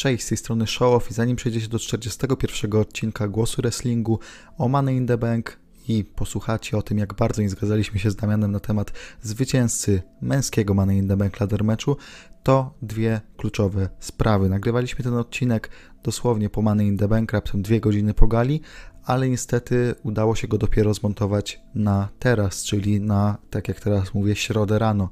[0.00, 4.18] Cześć, z tej strony Show i zanim przejdziecie do 41 odcinka Głosu Wrestlingu
[4.58, 8.16] o Money in the Bank i posłuchacie o tym, jak bardzo nie zgadzaliśmy się z
[8.16, 8.92] Damianem na temat
[9.22, 11.96] zwycięzcy męskiego Money in the Bank ladder meczu,
[12.42, 14.48] to dwie kluczowe sprawy.
[14.48, 15.70] Nagrywaliśmy ten odcinek
[16.02, 18.60] dosłownie po Money in the Bank, raptem dwie godziny po gali,
[19.04, 24.36] ale niestety udało się go dopiero zmontować na teraz, czyli na, tak jak teraz mówię,
[24.36, 25.08] środę rano.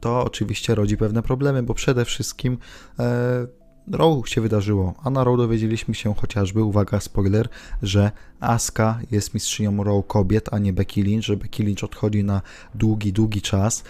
[0.00, 2.58] To oczywiście rodzi pewne problemy, bo przede wszystkim
[2.98, 3.61] e,
[3.92, 7.48] Raw się wydarzyło, a na Raw dowiedzieliśmy się chociażby, uwaga, spoiler,
[7.82, 12.42] że Asuka jest mistrzynią Raw kobiet, a nie Becky Lynch, że Becky Lynch odchodzi na
[12.74, 13.84] długi, długi czas.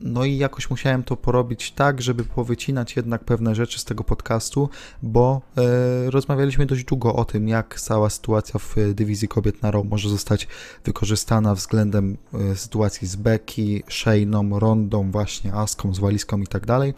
[0.00, 4.04] E, no i jakoś musiałem to porobić tak, żeby powycinać jednak pewne rzeczy z tego
[4.04, 4.68] podcastu,
[5.02, 9.84] bo e, rozmawialiśmy dość długo o tym, jak cała sytuacja w dywizji kobiet na Raw
[9.86, 10.48] może zostać
[10.84, 16.94] wykorzystana względem e, sytuacji z Becky, Shane'ą, Rondą, właśnie Aską, z Waliską i tak dalej.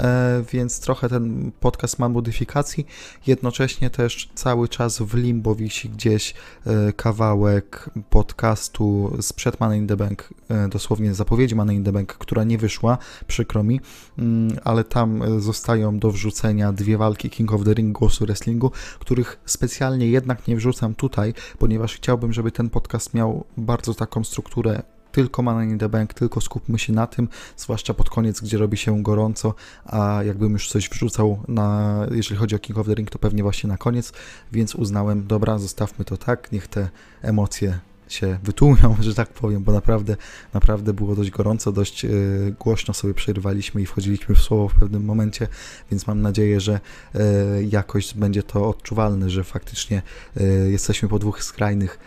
[0.00, 2.86] E, więc trochę ten podcast ma modyfikacji.
[3.26, 6.34] Jednocześnie też cały czas w limbo wisi gdzieś
[6.66, 12.14] e, kawałek podcastu sprzed Money in the Bank, e, dosłownie zapowiedzi Money in the Bank,
[12.28, 13.80] która nie wyszła, przykro mi,
[14.18, 19.40] mm, ale tam zostają do wrzucenia dwie walki King of the Ring głosu wrestlingu, których
[19.44, 24.82] specjalnie jednak nie wrzucam tutaj, ponieważ chciałbym, żeby ten podcast miał bardzo taką strukturę.
[25.12, 29.02] Tylko Money the Bank, tylko skupmy się na tym, zwłaszcza pod koniec, gdzie robi się
[29.02, 33.18] gorąco, a jakbym już coś wrzucał na, jeżeli chodzi o King of the Ring, to
[33.18, 34.12] pewnie właśnie na koniec,
[34.52, 36.88] więc uznałem, dobra, zostawmy to tak, niech te
[37.22, 37.78] emocje
[38.12, 40.16] się wytłumią, że tak powiem, bo naprawdę,
[40.54, 45.04] naprawdę było dość gorąco, dość yy, głośno sobie przerywaliśmy i wchodziliśmy w słowo w pewnym
[45.04, 45.48] momencie,
[45.90, 46.80] więc mam nadzieję, że
[47.14, 47.20] yy,
[47.64, 50.02] jakoś będzie to odczuwalne, że faktycznie
[50.36, 51.98] yy, jesteśmy po dwóch skrajnych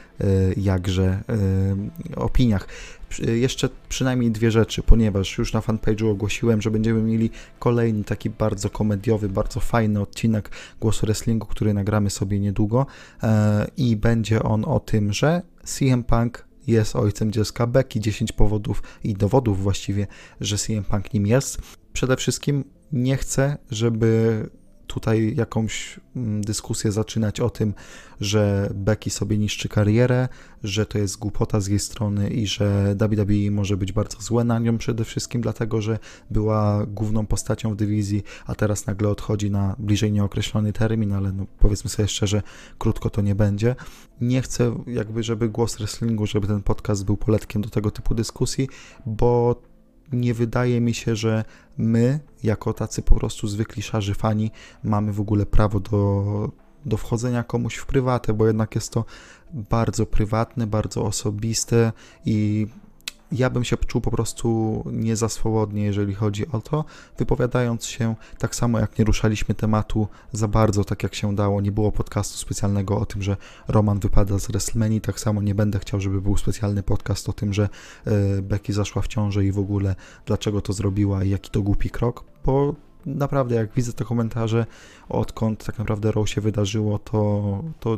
[0.58, 1.24] jakże
[2.16, 2.68] opiniach.
[3.20, 7.30] Jeszcze przynajmniej dwie rzeczy, ponieważ już na fanpage'u ogłosiłem, że będziemy mieli
[7.60, 10.50] kolejny taki bardzo komediowy, bardzo fajny odcinek
[10.82, 12.86] Głosu Wrestlingu, który nagramy sobie niedługo
[13.78, 19.14] i będzie on o tym, że CM Punk jest ojcem dziecka Becky, 10 powodów i
[19.14, 20.08] dowodów właściwie,
[20.40, 21.62] że CM Punk nim jest.
[21.94, 24.50] Przede wszystkim nie chcę, żeby
[24.94, 27.74] tutaj jakąś mm, dyskusję zaczynać o tym,
[28.22, 30.28] że Becky sobie niszczy karierę,
[30.64, 34.60] że to jest głupota z jej strony i że WWE może być bardzo złe na
[34.60, 36.00] nią przede wszystkim dlatego, że
[36.32, 41.46] była główną postacią w dywizji, a teraz nagle odchodzi na bliżej nieokreślony termin, ale no
[41.60, 42.42] powiedzmy sobie szczerze,
[42.78, 43.76] krótko to nie będzie.
[44.22, 48.70] Nie chcę jakby, żeby głos wrestlingu, żeby ten podcast był poletkiem do tego typu dyskusji,
[49.06, 49.62] bo
[50.12, 51.44] nie wydaje mi się, że
[51.78, 54.52] my, jako tacy po prostu zwykli szarzy fani,
[54.84, 56.52] mamy w ogóle prawo do,
[56.86, 59.06] do wchodzenia komuś w prywatę, bo jednak jest to
[59.54, 61.92] bardzo prywatne, bardzo osobiste
[62.26, 62.68] i
[63.32, 66.86] ja bym się czuł po prostu nie za swobodnie, jeżeli chodzi o to,
[67.18, 71.72] wypowiadając się tak samo jak nie ruszaliśmy tematu za bardzo, tak jak się dało, nie
[71.72, 73.38] było podcastu specjalnego o tym, że
[73.68, 77.54] Roman wypada z WrestleMania, tak samo nie będę chciał, żeby był specjalny podcast o tym,
[77.54, 77.70] że
[78.06, 81.90] e, Becky zaszła w ciążę i w ogóle dlaczego to zrobiła i jaki to głupi
[81.90, 82.76] krok, bo
[83.06, 84.66] naprawdę jak widzę te komentarze,
[85.10, 87.98] odkąd tak naprawdę Raw się wydarzyło, to, to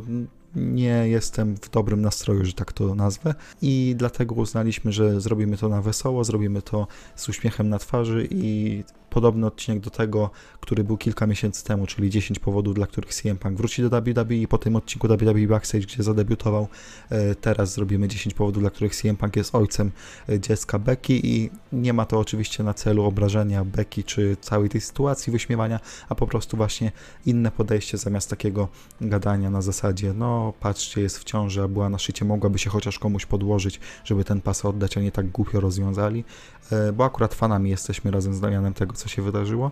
[0.56, 3.34] nie jestem w dobrym nastroju, że tak to nazwę.
[3.62, 8.84] I dlatego uznaliśmy, że zrobimy to na wesoło, zrobimy to z uśmiechem na twarzy i
[9.14, 10.30] podobny odcinek do tego,
[10.60, 14.34] który był kilka miesięcy temu, czyli 10 powodów, dla których CM Punk wróci do WWE
[14.34, 16.68] i po tym odcinku WWE Backstage, gdzie zadebiutował,
[17.10, 19.92] e, teraz zrobimy 10 powodów, dla których CM Punk jest ojcem
[20.28, 24.80] e, dziecka Becky i nie ma to oczywiście na celu obrażenia Becky czy całej tej
[24.80, 26.92] sytuacji, wyśmiewania, a po prostu właśnie
[27.26, 28.68] inne podejście zamiast takiego
[29.00, 32.98] gadania na zasadzie, no patrzcie, jest w ciąży, a była na szycie, mogłaby się chociaż
[32.98, 36.24] komuś podłożyć, żeby ten pas oddać, a nie tak głupio rozwiązali,
[36.72, 39.70] e, bo akurat fanami jesteśmy razem z Damianem tego, co się wydarzyło,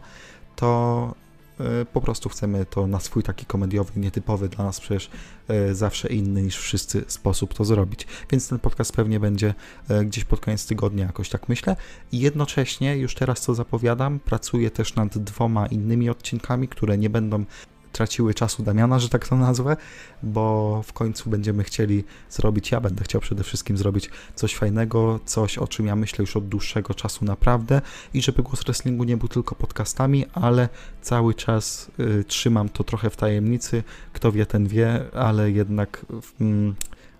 [0.56, 1.14] to
[1.60, 5.10] e, po prostu chcemy to na swój taki komediowy, nietypowy dla nas przecież
[5.48, 8.06] e, zawsze inny niż wszyscy sposób to zrobić.
[8.30, 9.54] Więc ten podcast pewnie będzie
[9.88, 11.76] e, gdzieś pod koniec tygodnia, jakoś tak myślę.
[12.12, 17.44] I jednocześnie, już teraz co zapowiadam, pracuję też nad dwoma innymi odcinkami, które nie będą
[17.92, 19.76] traciły czasu Damiana, że tak to nazwę,
[20.22, 25.58] bo w końcu będziemy chcieli zrobić, ja będę chciał przede wszystkim zrobić coś fajnego, coś
[25.58, 27.80] o czym ja myślę już od dłuższego czasu naprawdę
[28.14, 30.68] i żeby Głos Wrestlingu nie był tylko podcastami, ale
[31.02, 36.06] cały czas y, trzymam to trochę w tajemnicy, kto wie ten wie, ale jednak
[36.40, 36.74] mm,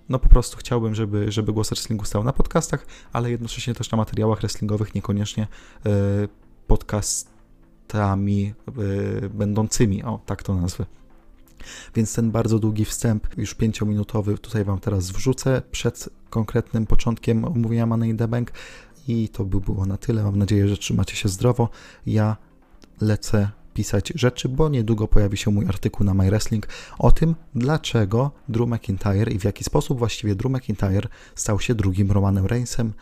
[0.08, 3.98] no po prostu chciałbym, żeby, żeby Głos Wrestlingu stał na podcastach, ale jednocześnie też na
[3.98, 5.46] materiałach wrestlingowych, niekoniecznie
[5.86, 6.28] y,
[6.66, 7.31] podcast
[8.78, 10.86] y, będącymi, o tak to nazwę.
[11.94, 17.86] Więc ten bardzo długi wstęp, już pięciominutowy, tutaj Wam teraz wrzucę przed konkretnym początkiem omówienia
[17.86, 18.52] Money in the Bank
[19.08, 20.22] i to by było na tyle.
[20.22, 21.68] Mam nadzieję, że trzymacie się zdrowo.
[22.06, 22.36] Ja
[23.00, 26.68] lecę pisać rzeczy, bo niedługo pojawi się mój artykuł na MyWrestling
[26.98, 32.12] o tym, dlaczego Drew McIntyre i w jaki sposób właściwie Drew McIntyre stał się drugim
[32.12, 32.92] Romanem Reignsem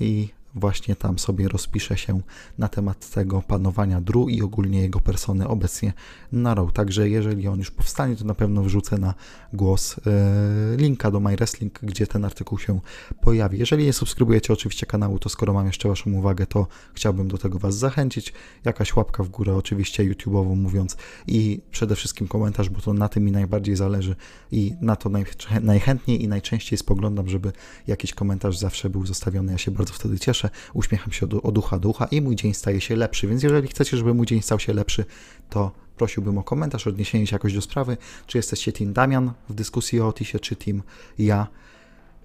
[0.00, 2.20] i właśnie tam sobie rozpiszę się
[2.58, 5.92] na temat tego panowania Dru i ogólnie jego persony obecnie
[6.32, 6.72] na Raw.
[6.72, 9.14] Także jeżeli on już powstanie, to na pewno wrzucę na
[9.52, 12.80] głos e, linka do My Wrestling, gdzie ten artykuł się
[13.20, 13.58] pojawi.
[13.58, 17.58] Jeżeli nie subskrybujecie oczywiście kanału, to skoro mam jeszcze Waszą uwagę, to chciałbym do tego
[17.58, 18.32] Was zachęcić.
[18.64, 20.96] Jakaś łapka w górę, oczywiście YouTube'ową mówiąc
[21.26, 24.16] i przede wszystkim komentarz, bo to na tym mi najbardziej zależy
[24.52, 25.24] i na to naj,
[25.62, 27.52] najchętniej i najczęściej spoglądam, żeby
[27.86, 29.52] jakiś komentarz zawsze był zostawiony.
[29.52, 32.36] Ja się bardzo wtedy cieszę cieszę, uśmiecham się od, od ucha do ucha i mój
[32.36, 33.26] dzień staje się lepszy.
[33.26, 35.04] Więc jeżeli chcecie, żeby mój dzień stał się lepszy,
[35.50, 37.96] to prosiłbym o komentarz, odniesienie się jakoś do sprawy,
[38.26, 40.82] czy jesteście Team Damian w dyskusji o Otisie, czy Team
[41.18, 41.46] ja.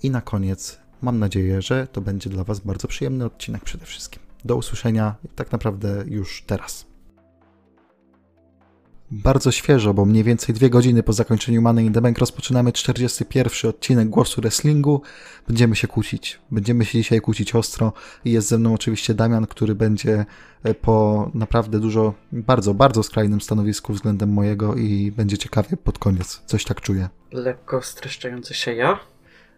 [0.04, 4.22] I na koniec mam nadzieję, że to będzie dla Was bardzo przyjemny odcinek przede wszystkim.
[4.46, 6.86] Do usłyszenia tak naprawdę już teraz
[9.12, 13.70] bardzo świeżo, bo mniej więcej dwie godziny po zakończeniu Money in the Bank rozpoczynamy 41
[13.70, 15.02] odcinek Głosu Wrestlingu.
[15.48, 16.40] Będziemy się kłócić.
[16.52, 17.94] Będziemy się dzisiaj kłócić ostro.
[18.26, 20.26] Jest ze mną oczywiście Damian, który będzie
[20.64, 26.42] e, po naprawdę dużo, bardzo, bardzo skrajnym stanowisku względem mojego i będzie ciekawie pod koniec.
[26.46, 27.10] Coś tak czuję.
[27.32, 29.00] Lekko streszczający się ja?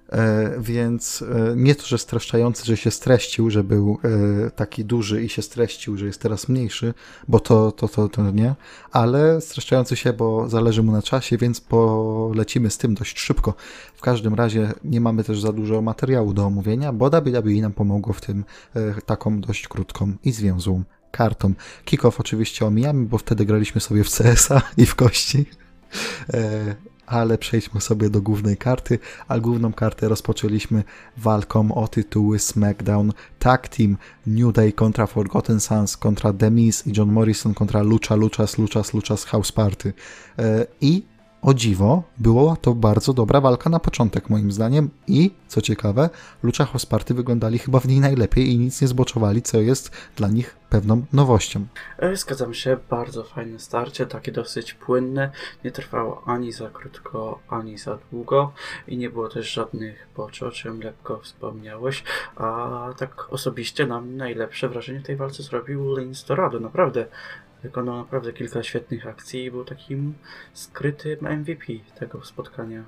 [0.10, 3.98] E, więc e, nie to, że streszczający, że się streścił, że był
[4.48, 6.94] e, taki duży i się streścił, że jest teraz mniejszy,
[7.28, 8.56] bo to, to, to, to nie,
[8.92, 13.54] ale streszczający się, bo zależy mu na czasie, więc polecimy z tym dość szybko.
[13.96, 18.14] W każdym razie nie mamy też za dużo materiału do omówienia, bo WWE nam pomogło
[18.14, 18.46] w tym
[19.06, 21.54] taką dość krótką i zwięzłą kartą.
[21.86, 25.46] Kickoff oczywiście omijamy, bo wtedy graliśmy sobie w CS-a i w kości
[27.08, 30.84] ale przejdźmy sobie do głównej karty, a główną kartę rozpoczęliśmy
[31.18, 37.12] walką o tytuły SmackDown Tag Team New Day kontra Forgotten Sons, kontra Demis i John
[37.12, 39.94] Morrison kontra Lucha Luchas Luchas Luchas House Party.
[40.40, 41.17] E, I
[41.48, 44.90] o dziwo, była to bardzo dobra walka na początek moim zdaniem.
[45.08, 46.10] I, co ciekawe,
[46.44, 50.56] Lucha House wyglądali chyba w niej najlepiej i nic nie zboczowali, co jest dla nich
[50.70, 51.66] pewną nowością.
[51.98, 55.32] E, zgadzam się, bardzo fajne starcie, takie dosyć płynne,
[55.64, 58.52] nie trwało ani za krótko, ani za długo
[58.88, 62.04] i nie było też żadnych bocz, o czym lekko wspomniałeś,
[62.36, 67.06] a tak osobiście nam najlepsze wrażenie w tej walce zrobił Linz Dorado, naprawdę
[67.68, 70.14] Wykonał naprawdę kilka świetnych akcji i był takim
[70.54, 71.66] skrytym MVP
[72.00, 72.84] tego spotkania.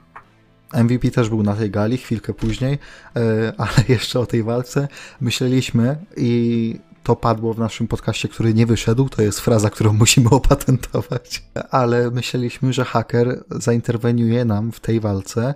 [0.73, 2.77] MVP też był na tej gali chwilkę później,
[3.15, 4.87] e, ale jeszcze o tej walce
[5.21, 9.09] myśleliśmy i to padło w naszym podcaście, który nie wyszedł.
[9.09, 11.43] To jest fraza, którą musimy opatentować.
[11.71, 15.55] Ale myśleliśmy, że haker zainterweniuje nam w tej walce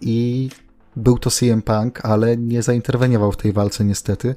[0.00, 0.48] i
[0.96, 4.34] był to CM Punk, ale nie zainterweniował w tej walce niestety.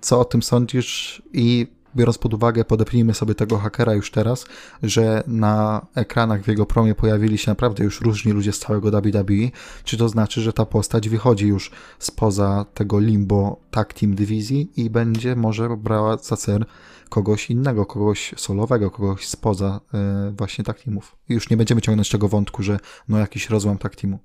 [0.00, 4.46] Co o tym sądzisz i biorąc pod uwagę, podepnijmy sobie tego hakera już teraz,
[4.82, 9.50] że na ekranach w jego promie pojawili się naprawdę już różni ludzie z całego WWE,
[9.84, 14.90] czy to znaczy, że ta postać wychodzi już spoza tego limbo tag team dywizji i
[14.90, 16.64] będzie może brała za cel
[17.08, 21.16] kogoś innego, kogoś solowego, kogoś spoza e, właśnie tag teamów.
[21.28, 24.18] I już nie będziemy ciągnąć tego wątku, że no jakiś rozłam tag teamu.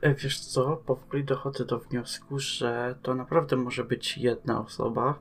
[0.00, 5.18] E, wiesz co, powoli dochodzę do wniosku, że to naprawdę może być jedna osoba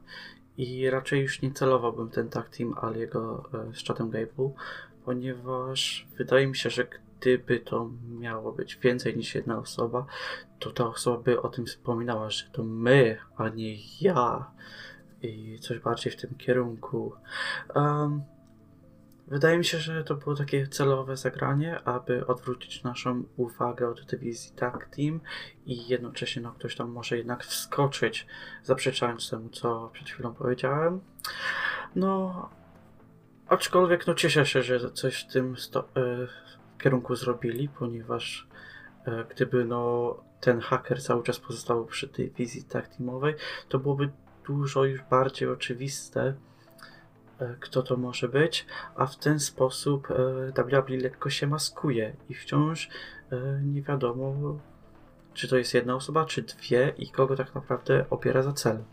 [0.57, 4.49] i raczej już nie celowałbym ten tag team Aliego e, z Chatem Gable,
[5.05, 6.87] ponieważ wydaje mi się, że
[7.19, 10.05] gdyby to miało być więcej niż jedna osoba,
[10.59, 14.51] to ta osoba by o tym wspominała, że to my, a nie ja
[15.21, 17.13] i coś bardziej w tym kierunku.
[17.75, 18.21] Um,
[19.27, 24.51] Wydaje mi się, że to było takie celowe zagranie, aby odwrócić naszą uwagę od dywizji
[24.55, 25.19] Tag Team
[25.65, 28.27] i jednocześnie no, ktoś tam może jednak wskoczyć,
[28.63, 31.01] zaprzeczając temu, co przed chwilą powiedziałem.
[31.95, 32.49] No,
[33.47, 36.27] aczkolwiek no cieszę się, że coś w tym sto- e,
[36.77, 38.47] w kierunku zrobili, ponieważ
[39.05, 43.35] e, gdyby no ten haker cały czas pozostał przy tej wizji tag teamowej,
[43.69, 44.09] to byłoby
[44.47, 46.33] dużo już bardziej oczywiste,
[47.59, 48.65] kto to może być,
[48.95, 50.07] a w ten sposób
[50.57, 52.89] WWE lekko się maskuje i wciąż
[53.31, 54.33] e, nie wiadomo,
[55.33, 58.83] czy to jest jedna osoba, czy dwie i kogo tak naprawdę opiera za cel.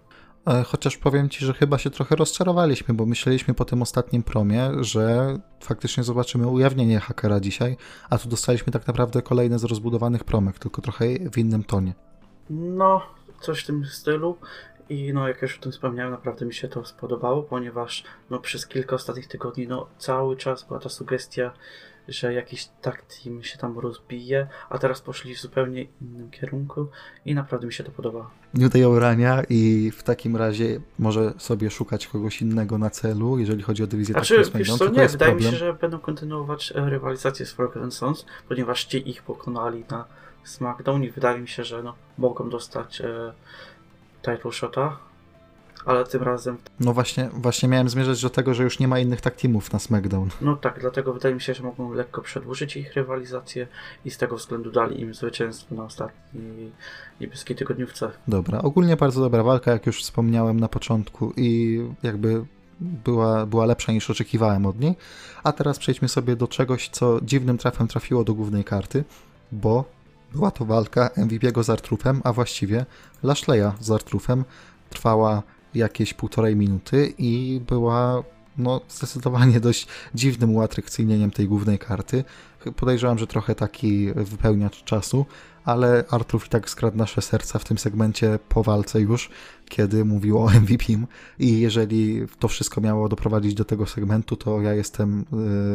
[0.46, 4.70] E, chociaż powiem Ci, że chyba się trochę rozczarowaliśmy, bo myśleliśmy po tym ostatnim promie,
[4.80, 7.76] że faktycznie zobaczymy ujawnienie hakera dzisiaj,
[8.10, 11.94] a tu dostaliśmy tak naprawdę kolejne z rozbudowanych promek, tylko trochę w innym tonie.
[12.50, 13.02] No,
[13.40, 14.36] coś w tym stylu.
[14.92, 18.66] I no, jak już o tym wspomniałem, naprawdę mi się to spodobało, ponieważ no, przez
[18.66, 21.52] kilka ostatnich tygodni no, cały czas była ta sugestia,
[22.08, 26.86] że jakiś tag team się tam rozbije, a teraz poszli w zupełnie innym kierunku
[27.24, 28.30] i naprawdę mi się to podoba.
[28.54, 33.62] New Day orania i w takim razie może sobie szukać kogoś innego na celu, jeżeli
[33.62, 35.36] chodzi o dywizję Znaczy, Team wiesz co, nie, wydaje problem.
[35.36, 40.04] mi się, że będą kontynuować e, rywalizację z Forgotten Sons, ponieważ ci ich pokonali na
[40.44, 43.32] SmackDown i wydaje mi się, że no, mogą dostać e,
[44.22, 44.96] title shota,
[45.86, 49.20] ale tym razem, No właśnie, właśnie miałem zmierzać do tego, że już nie ma innych
[49.20, 50.28] tag teamów na SmackDown.
[50.40, 53.66] no tak, dlatego wydaje mi się, że mogą lekko przedłużyć ich rywalizację
[54.04, 56.72] i z tego względu dali im zwycięstwo na ostatniej
[57.20, 58.10] niebieskiej tygodniówce.
[58.28, 62.44] Dobra, ogólnie bardzo dobra walka, jak już wspomniałem na początku i jakby
[62.80, 64.94] była, była lepsza niż oczekiwałem od niej.
[65.44, 69.04] A teraz przejdźmy sobie do czegoś, co dziwnym trafem trafiło do głównej karty,
[69.52, 69.84] bo
[70.34, 72.86] była to walka MVP'ego z Artrufem, a właściwie
[73.22, 74.44] Lashleya z Artrufem.
[74.90, 75.42] Trwała
[75.74, 78.22] jakieś półtorej minuty i była
[78.58, 82.24] no, zdecydowanie dość dziwnym uatrakcyjnieniem tej głównej karty.
[82.76, 85.26] Podejrzewam, że trochę taki wypełniacz czasu,
[85.64, 89.30] ale Artruf i tak skradł nasze serca w tym segmencie po walce już,
[89.68, 90.84] kiedy mówił o MVP.
[91.38, 95.24] I jeżeli to wszystko miało doprowadzić do tego segmentu, to ja jestem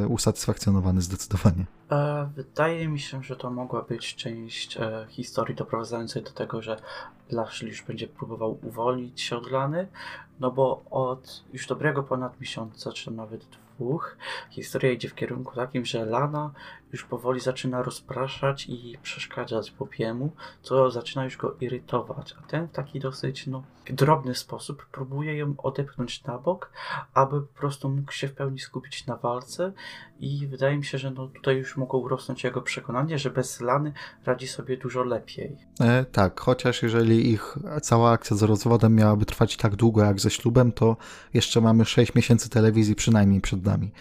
[0.03, 1.65] y, usatysfakcjonowany zdecydowanie.
[1.91, 6.77] E, wydaje mi się, że to mogła być część e, historii doprowadzającej do tego, że
[7.62, 9.88] już będzie próbował uwolnić się od Lany,
[10.39, 13.66] no bo od już dobrego ponad miesiąca, czy nawet dwóch,
[14.50, 16.51] historia idzie w kierunku takim, że Lana
[16.91, 22.72] już powoli zaczyna rozpraszać i przeszkadzać Bobiemu, co zaczyna już go irytować, a ten w
[22.72, 26.72] taki dosyć no, drobny sposób próbuje ją odepchnąć na bok,
[27.13, 29.72] aby po prostu mógł się w pełni skupić na walce
[30.20, 33.94] i wydaje mi się, że no tutaj już mogło urosnąć jego przekonanie, że bez Lany
[34.25, 35.58] radzi sobie dużo lepiej.
[35.79, 40.29] E, tak, chociaż jeżeli ich cała akcja z rozwodem miałaby trwać tak długo jak ze
[40.29, 40.98] ślubem, to
[41.34, 43.91] jeszcze mamy 6 miesięcy telewizji przynajmniej przed nami.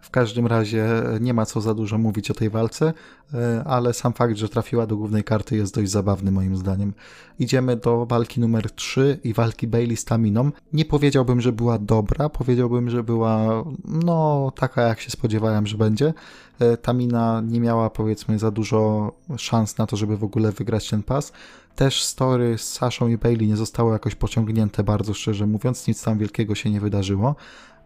[0.00, 0.86] W każdym razie
[1.20, 2.92] nie ma co za dużo mówić o tej walce,
[3.34, 6.92] e, ale sam fakt, że trafiła do głównej karty jest dość zabawny moim zdaniem.
[7.38, 10.50] Idziemy do walki numer 3 i walki Bailey z Taminą.
[10.72, 16.14] Nie powiedziałbym, że była dobra, powiedziałbym, że była no taka jak się spodziewałem, że będzie.
[16.58, 21.02] E, Tamina nie miała powiedzmy za dużo szans na to, żeby w ogóle wygrać ten
[21.02, 21.32] pas.
[21.76, 26.18] Też story z Saszą i Bailey nie zostało jakoś pociągnięte bardzo szczerze mówiąc, nic tam
[26.18, 27.34] wielkiego się nie wydarzyło.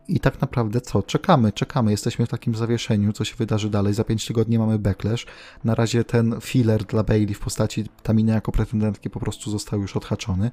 [0.08, 1.02] I tak naprawdę co?
[1.02, 1.90] Czekamy, czekamy.
[1.90, 3.94] Jesteśmy w takim zawieszeniu, co się wydarzy dalej.
[3.94, 5.26] Za 5 tygodni mamy backlash.
[5.64, 9.96] Na razie ten filler dla Bailey w postaci Taminy jako pretendentki po prostu został już
[9.96, 10.50] odhaczony.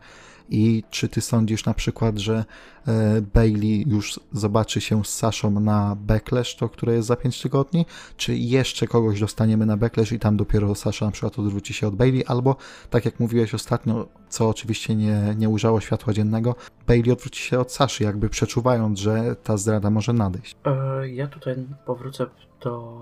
[0.50, 2.46] I czy ty sądzisz na przykład, że
[2.88, 7.86] e, Bailey już zobaczy się z Saszą na backlash, to które jest za 5 tygodni?
[8.18, 11.96] Czy jeszcze kogoś dostaniemy na backlash i tam dopiero Sasza na przykład odwróci się od
[11.96, 12.26] Bailey?
[12.26, 12.56] Albo
[12.90, 16.56] tak jak mówiłeś ostatnio, co oczywiście nie, nie ujrzało światła dziennego,
[16.88, 20.58] Bailey odwróci się od Saszy, jakby przeczuwając, że ta zdrada może nadejść.
[20.66, 21.56] E, ja tutaj
[21.86, 22.26] powrócę
[22.62, 23.00] do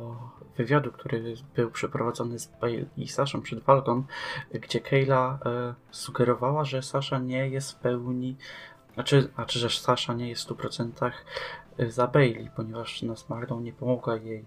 [0.58, 4.04] wywiadu, który był przeprowadzony z Bale i Saszą przed walką,
[4.54, 8.36] gdzie Kayla e, sugerowała, że Sasza nie jest w pełni,
[8.94, 11.12] znaczy, znaczy że Sasza nie jest w 100%
[11.88, 14.46] za Bailey, ponieważ na SmackDown nie pomogła jej,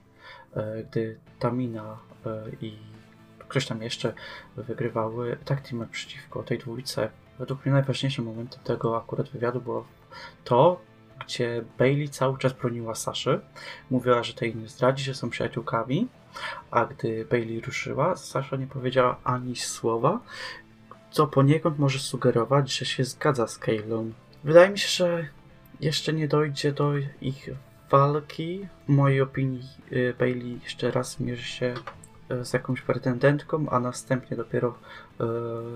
[0.55, 2.79] e, gdy Tamina e, i
[3.39, 4.13] ktoś tam jeszcze
[4.57, 7.11] wygrywały tak teamy przeciwko tej dwójce.
[7.39, 9.85] Według mnie najważniejszym momentem tego akurat wywiadu było
[10.45, 10.81] to,
[11.21, 13.41] gdzie Bailey cały czas broniła Saszy.
[13.91, 16.09] Mówiła, że tej nie zdradzi, że są przyjaciółkami.
[16.71, 20.21] A gdy Bailey ruszyła, Sasza nie powiedziała ani słowa,
[21.11, 24.13] co poniekąd może sugerować, że się zgadza z Kaylą.
[24.45, 25.29] Wydaje mi się, że
[25.81, 27.51] jeszcze nie dojdzie do ich
[27.91, 28.69] walki.
[28.89, 31.75] W mojej opinii y, Bailey jeszcze raz mierzy się
[32.31, 34.75] y, z jakąś pretendentką, a następnie dopiero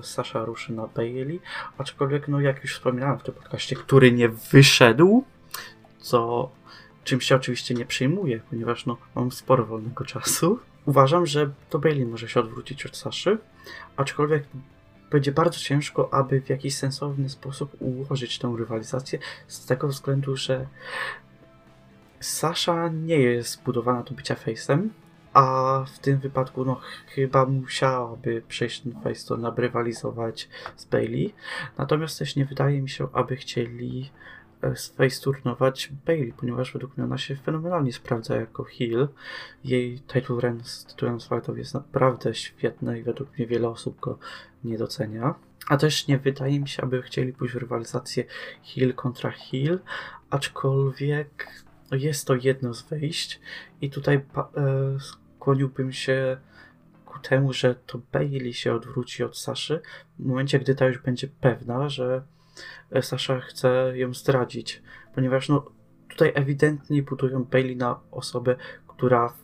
[0.00, 1.40] y, Sasza ruszy na Bailey.
[1.78, 5.24] Aczkolwiek, no jak już wspominałem w tym podcaście, który nie wyszedł,
[6.04, 6.50] co
[7.04, 10.58] czym się oczywiście nie przejmuję, ponieważ no, mam sporo wolnego czasu.
[10.86, 13.38] Uważam, że to Bailey może się odwrócić od Saszy,
[13.96, 14.44] aczkolwiek
[15.10, 19.18] będzie bardzo ciężko, aby w jakiś sensowny sposób ułożyć tę rywalizację,
[19.48, 20.66] z tego względu, że
[22.20, 24.88] Sasza nie jest zbudowana do bycia face'em,
[25.32, 31.34] a w tym wypadku no chyba musiałaby przejść ten face to rywalizować z Bailey.
[31.78, 34.10] Natomiast też nie wydaje mi się, aby chcieli
[34.96, 39.08] face turnować Bailey, ponieważ według mnie ona się fenomenalnie sprawdza jako heel.
[39.64, 44.18] Jej title run z tytułem SmackDown jest naprawdę świetny i według mnie wiele osób go
[44.64, 45.34] nie docenia.
[45.68, 48.24] A też nie wydaje mi się, aby chcieli pójść w rywalizację
[48.62, 49.78] heel kontra heel,
[50.30, 53.40] aczkolwiek jest to jedno z wejść
[53.80, 54.20] i tutaj e,
[55.00, 56.36] skłoniłbym się
[57.04, 59.80] ku temu, że to Bailey się odwróci od Saszy
[60.18, 62.22] w momencie, gdy ta już będzie pewna, że
[63.00, 64.82] Sasza chce ją zdradzić,
[65.14, 65.70] ponieważ no
[66.08, 68.56] tutaj ewidentnie budują Bailey na osobę,
[68.86, 69.34] która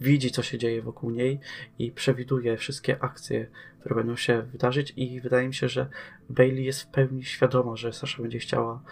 [0.00, 1.40] widzi, co się dzieje wokół niej
[1.78, 3.46] i przewiduje wszystkie akcje,
[3.80, 5.86] które będą się wydarzyć i wydaje mi się, że
[6.30, 8.82] Bailey jest w pełni świadoma, że Sasha będzie chciała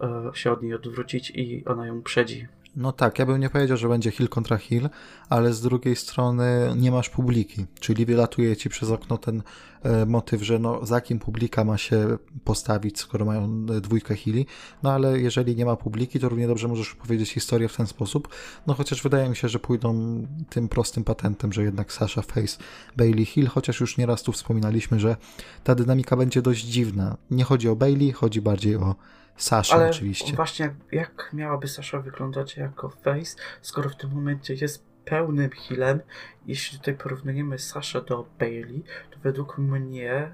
[0.00, 2.46] e, się od niej odwrócić i ona ją przedzi.
[2.76, 4.88] No tak, ja bym nie powiedział, że będzie hill kontra hill,
[5.28, 9.42] ale z drugiej strony nie masz publiki, czyli wylatuje ci przez okno ten
[9.82, 14.46] e, motyw, że no za kim publika ma się postawić, skoro mają e, dwójkę hilli,
[14.82, 18.28] no ale jeżeli nie ma publiki, to równie dobrze możesz powiedzieć historię w ten sposób,
[18.66, 22.58] no chociaż wydaje mi się, że pójdą tym prostym patentem, że jednak Sasha Face,
[22.96, 25.16] Bailey Hill, chociaż już nieraz tu wspominaliśmy, że
[25.64, 27.16] ta dynamika będzie dość dziwna.
[27.30, 28.94] Nie chodzi o Bailey, chodzi bardziej o
[29.36, 30.36] Sasha Ale oczywiście.
[30.36, 36.00] właśnie jak miałaby Sasha wyglądać jako face, skoro w tym momencie jest pełnym healem?
[36.46, 40.32] Jeśli tutaj porównujemy Sasha do Bailey, to według mnie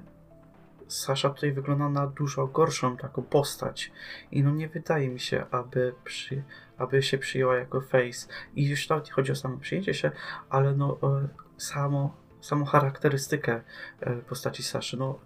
[0.93, 3.93] Sasha tutaj wygląda na dużo gorszą taką postać.
[4.31, 6.43] I no nie wydaje mi się, aby, przy,
[6.79, 8.29] aby się przyjęła jako face.
[8.57, 10.11] I już nawet nie chodzi o samo przyjęcie się,
[10.51, 13.61] ale no e, samo, samą charakterystykę
[14.01, 14.97] e, postaci Saszy.
[14.97, 15.19] No,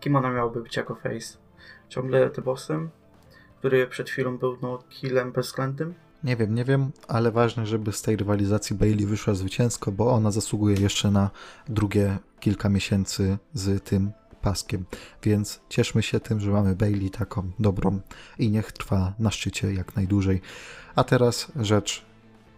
[0.00, 1.38] kim ona miałaby być jako face?
[1.88, 2.90] Ciągle The Bossem?
[3.66, 5.94] Który przed chwilą był no, killem bezwzględnym.
[6.24, 10.30] Nie wiem, nie wiem, ale ważne, żeby z tej rywalizacji Bailey wyszła zwycięsko, bo ona
[10.30, 11.30] zasługuje jeszcze na
[11.68, 14.84] drugie kilka miesięcy z tym paskiem.
[15.22, 18.00] Więc cieszmy się tym, że mamy Bailey taką dobrą
[18.38, 20.40] i niech trwa na szczycie jak najdłużej.
[20.96, 22.05] A teraz rzecz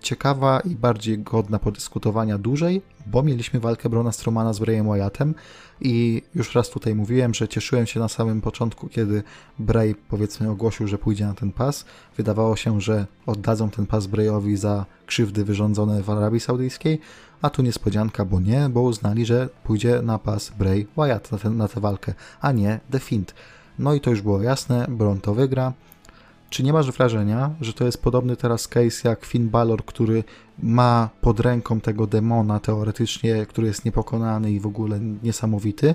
[0.00, 5.34] ciekawa i bardziej godna podyskutowania dłużej, bo mieliśmy walkę Brona Stromana z Brayem Wyattem
[5.80, 9.22] i już raz tutaj mówiłem, że cieszyłem się na samym początku, kiedy
[9.58, 11.84] Bray powiedzmy ogłosił, że pójdzie na ten pas.
[12.16, 17.00] Wydawało się, że oddadzą ten pas Brayowi za krzywdy wyrządzone w Arabii Saudyjskiej,
[17.42, 21.56] a tu niespodzianka, bo nie, bo uznali, że pójdzie na pas Bray Wyatt na, ten,
[21.56, 23.34] na tę walkę, a nie The Fiend.
[23.78, 25.72] No i to już było jasne, Bron to wygra.
[26.50, 30.24] Czy nie masz wrażenia, że to jest podobny teraz case jak Finn Balor, który
[30.62, 35.94] ma pod ręką tego demona teoretycznie, który jest niepokonany i w ogóle niesamowity,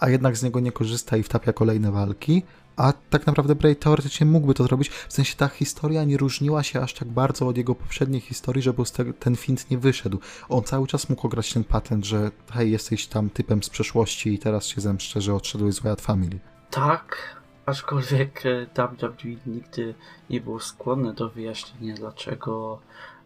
[0.00, 2.42] a jednak z niego nie korzysta i wtapia kolejne walki?
[2.76, 4.88] A tak naprawdę Bray teoretycznie mógłby to zrobić.
[4.88, 8.82] W sensie ta historia nie różniła się aż tak bardzo od jego poprzedniej historii, żeby
[9.18, 10.18] ten Fint nie wyszedł.
[10.48, 14.38] On cały czas mógł ograć ten patent, że hej, jesteś tam typem z przeszłości i
[14.38, 16.38] teraz się zemszczę, że odszedłeś z Wyatt Family.
[16.70, 17.36] Tak,
[17.66, 18.42] Aczkolwiek
[18.76, 19.94] WWE nigdy
[20.30, 22.78] nie było skłonne do wyjaśnienia, dlaczego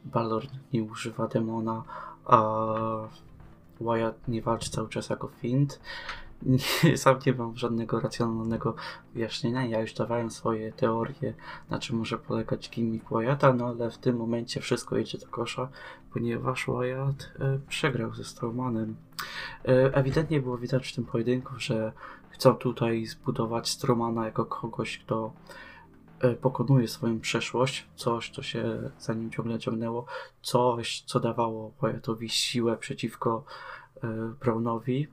[0.05, 1.83] Balor nie używa demona,
[2.25, 2.66] a
[3.81, 5.81] Wyatt nie walczy cały czas jako Fiend.
[6.96, 8.75] Sam nie mam żadnego racjonalnego
[9.14, 9.66] wyjaśnienia.
[9.66, 11.35] Ja już dawałem swoje teorie,
[11.70, 15.68] na czym może polegać gimmick Wyatta, no ale w tym momencie wszystko idzie do kosza,
[16.16, 18.96] ponieważ Wyatt e, przegrał ze Strowmanem.
[19.64, 21.92] E, ewidentnie było widać w tym pojedynku, że
[22.31, 25.33] chcą tutaj zbudować Stromana jako kogoś, kto
[26.20, 30.07] e, pokonuje swoją przeszłość, coś, co się za nim ciągle ciągnęło,
[30.42, 33.44] coś, co dawało Wyattowi siłę przeciwko
[34.40, 35.09] Brownowi.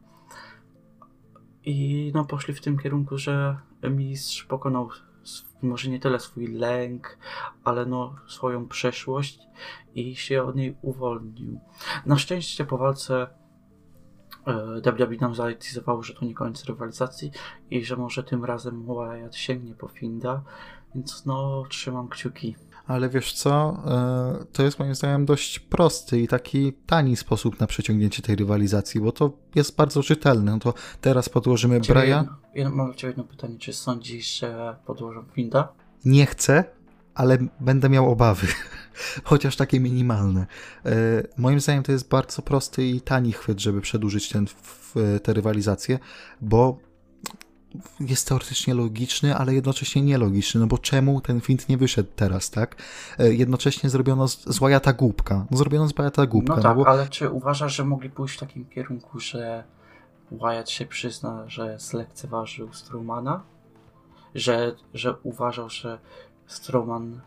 [1.66, 4.90] I no, poszli w tym kierunku, że mistrz pokonał
[5.62, 7.18] może nie tyle swój lęk,
[7.64, 9.40] ale no swoją przeszłość
[9.96, 11.60] i się od niej uwolnił.
[12.06, 13.28] Na szczęście po walce
[14.84, 17.32] WWE nam zadecydowało, że to nie koniec rywalizacji
[17.72, 20.44] i że może tym razem Wyatt sięgnie po Finda,
[20.96, 22.56] więc no trzymam kciuki.
[22.88, 23.84] Ale wiesz co,
[24.42, 29.02] e, to jest moim zdaniem dość prosty i taki tani sposób na przeciągnięcie tej rywalizacji,
[29.02, 30.52] bo to jest bardzo czytelne.
[30.52, 32.24] No to teraz podłożymy Braya.
[32.72, 35.74] mam do jedno pytanie, czy sądzisz, że podłożą Finda?
[36.06, 36.64] Nie chcę,
[37.16, 38.48] ale będę miał obawy,
[39.24, 40.46] chociaż takie minimalne.
[40.86, 40.92] E,
[41.38, 44.46] moim zdaniem to jest bardzo prosty i tani chwyt, żeby przedłużyć ten,
[45.24, 46.00] tę rywalizację,
[46.42, 46.78] bo
[48.00, 52.76] jest teoretycznie logiczny, ale jednocześnie nielogiczny, no bo czemu ten fint nie wyszedł teraz, tak?
[53.20, 55.46] E, jednocześnie zrobiono z, Wyata głupka.
[55.52, 56.56] No zrobiono z Wyata głupka.
[56.56, 56.90] No tak, no bo...
[56.90, 59.64] ale czy uważasz, że mogli pójść w takim kierunku, że
[60.32, 63.44] Wyatt się przyzna, że zlekceważył Strumana?
[64.36, 66.00] Że, że uważał, że
[66.48, 67.22] Strowman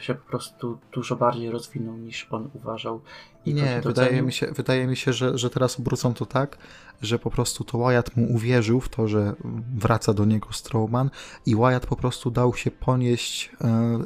[0.00, 3.00] się po prostu dużo bardziej rozwinął niż on uważał.
[3.46, 6.58] I nie, wydaje mi się, wydaje mi się że, że teraz obrócą to tak,
[7.02, 9.34] że po prostu to Wyatt mu uwierzył w to, że
[9.76, 11.10] wraca do niego Strowman
[11.46, 13.98] i Wyatt po prostu dał się ponieść e,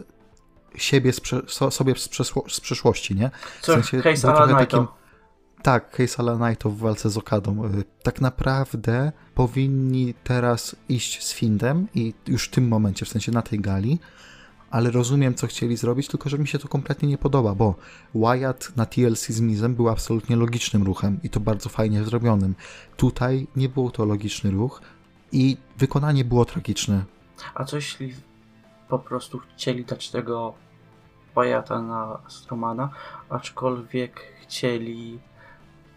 [0.77, 1.21] siebie z
[1.71, 2.09] sobie z,
[2.49, 3.31] z przeszłości, nie?
[3.61, 4.87] W sensie, case trochę takim,
[5.63, 7.65] tak, case Alan Knighto w walce z Okadą.
[7.65, 7.71] E,
[8.03, 13.43] tak naprawdę powinni teraz iść z Findem i już w tym momencie, w sensie na
[13.43, 13.99] tej gali,
[14.71, 17.75] ale rozumiem, co chcieli zrobić, tylko że mi się to kompletnie nie podoba, bo
[18.15, 22.55] Wyatt na TLC z Mizem był absolutnie logicznym ruchem i to bardzo fajnie zrobionym.
[22.97, 24.81] Tutaj nie był to logiczny ruch
[25.33, 27.05] i wykonanie było tragiczne.
[27.55, 28.15] A co jeśli
[28.89, 30.55] po prostu chcieli dać tego
[31.35, 32.91] Wyatta na Stromana,
[33.29, 35.19] aczkolwiek chcieli,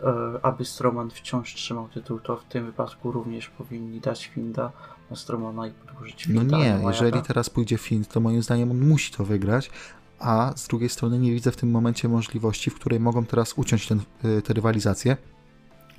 [0.01, 4.71] e, aby Stroman wciąż trzymał tytuł, to w tym wypadku również powinni dać Finda
[5.11, 8.87] na Stromana i podłożyć No Finda nie, jeżeli teraz pójdzie Finn, to moim zdaniem on
[8.87, 9.71] musi to wygrać,
[10.19, 13.87] a z drugiej strony nie widzę w tym momencie możliwości, w której mogą teraz uciąć
[13.87, 15.17] ten, y, tę rywalizację,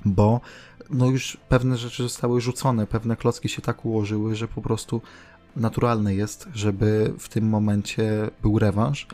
[0.05, 0.41] bo
[0.89, 5.01] no już pewne rzeczy zostały rzucone, pewne klocki się tak ułożyły, że po prostu
[5.55, 9.07] naturalne jest, żeby w tym momencie był rewanż.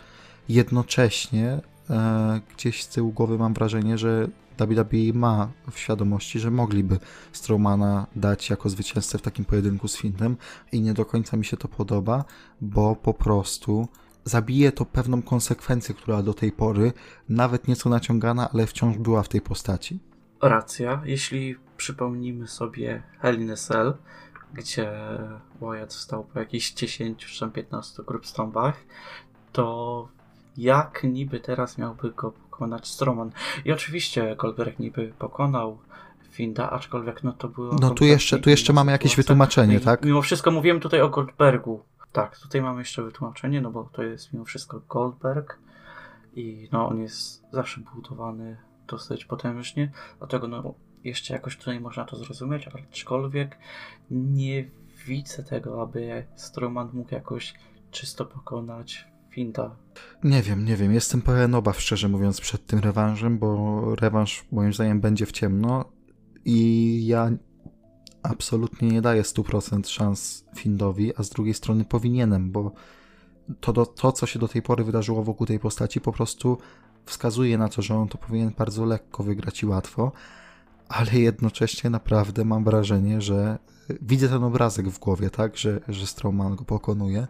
[0.50, 7.00] Jednocześnie e, gdzieś z tyłu głowy mam wrażenie, że WWE ma w świadomości, że mogliby
[7.32, 10.38] Strowmana dać jako zwycięzcę w takim pojedynku z Finnem
[10.72, 12.26] i nie do końca mi się to podoba,
[12.62, 13.88] bo po prostu
[14.24, 16.94] zabije to pewną konsekwencję, która do tej pory
[17.30, 20.00] nawet nieco naciągana, ale wciąż była w tej postaci.
[20.42, 21.02] Racja.
[21.06, 23.94] Jeśli przypomnimy sobie Hell in a Cell,
[24.54, 24.92] gdzie
[25.62, 28.76] Wyatt wstał po jakichś 10 czy tam 15 grup stąpach,
[29.52, 30.08] to
[30.58, 33.32] jak niby teraz miałby go pokonać Strowman?
[33.66, 35.78] I oczywiście Goldberg niby pokonał
[36.30, 37.76] Finda, aczkolwiek no to było...
[37.82, 40.06] No tu jeszcze, tu jeszcze mamy jakieś wytłumaczenie, I tak?
[40.06, 41.84] Mimo wszystko mówimy tutaj o Goldbergu.
[42.12, 45.60] Tak, tutaj mamy jeszcze wytłumaczenie, no bo to jest mimo wszystko Goldberg
[46.36, 48.58] i no on jest zawsze budowany
[48.88, 53.58] dosyć potężnie, dlatego no jeszcze jakoś tutaj można to zrozumieć, aczkolwiek
[54.12, 54.70] nie
[55.06, 57.54] widzę tego, aby Strowman mógł jakoś
[57.92, 59.76] czysto pokonać Finda.
[60.24, 60.94] Nie wiem, nie wiem.
[60.94, 65.86] Jestem pełen obaw, szczerze mówiąc, przed tym rewanżem, bo rewanż moim zdaniem będzie w ciemno
[66.46, 67.32] i ja
[68.24, 72.72] absolutnie nie daję 100% szans Findowi, a z drugiej strony powinienem, bo
[73.60, 76.58] to, do, to, co się do tej pory wydarzyło wokół tej postaci, po prostu
[77.06, 80.12] wskazuje na to, że on to powinien bardzo lekko wygrać i łatwo,
[80.88, 83.58] ale jednocześnie naprawdę mam wrażenie, że
[84.02, 87.28] widzę ten obrazek w głowie, tak, że, że Strowman go pokonuje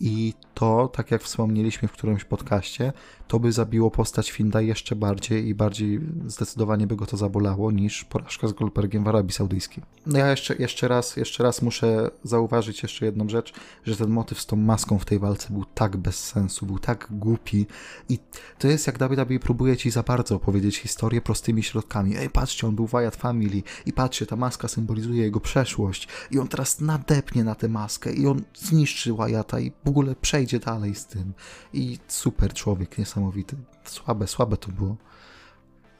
[0.00, 2.92] i to, tak jak wspomnieliśmy w którymś podcaście,
[3.28, 8.04] to by zabiło postać Finda jeszcze bardziej i bardziej zdecydowanie by go to zabolało niż
[8.04, 9.84] porażka z Goldbergiem w Arabii Saudyjskiej.
[10.06, 13.52] No ja jeszcze, jeszcze, raz, jeszcze raz muszę zauważyć jeszcze jedną rzecz,
[13.84, 17.08] że ten motyw z tą maską w tej walce był tak bez sensu, był tak
[17.10, 17.66] głupi
[18.08, 18.18] i
[18.58, 22.16] to jest jak WWE próbuje ci za bardzo opowiedzieć historię prostymi środkami.
[22.16, 26.48] Ej, patrzcie, on był Wyatt Family i patrzcie, ta maska symbolizuje jego przeszłość i on
[26.48, 31.06] teraz nadepnie na tę maskę i on zniszczy Wyatta i w ogóle przejdzie dalej z
[31.06, 31.32] tym.
[31.72, 33.56] I super człowiek, niesamowity.
[33.84, 34.96] Słabe, słabe to było.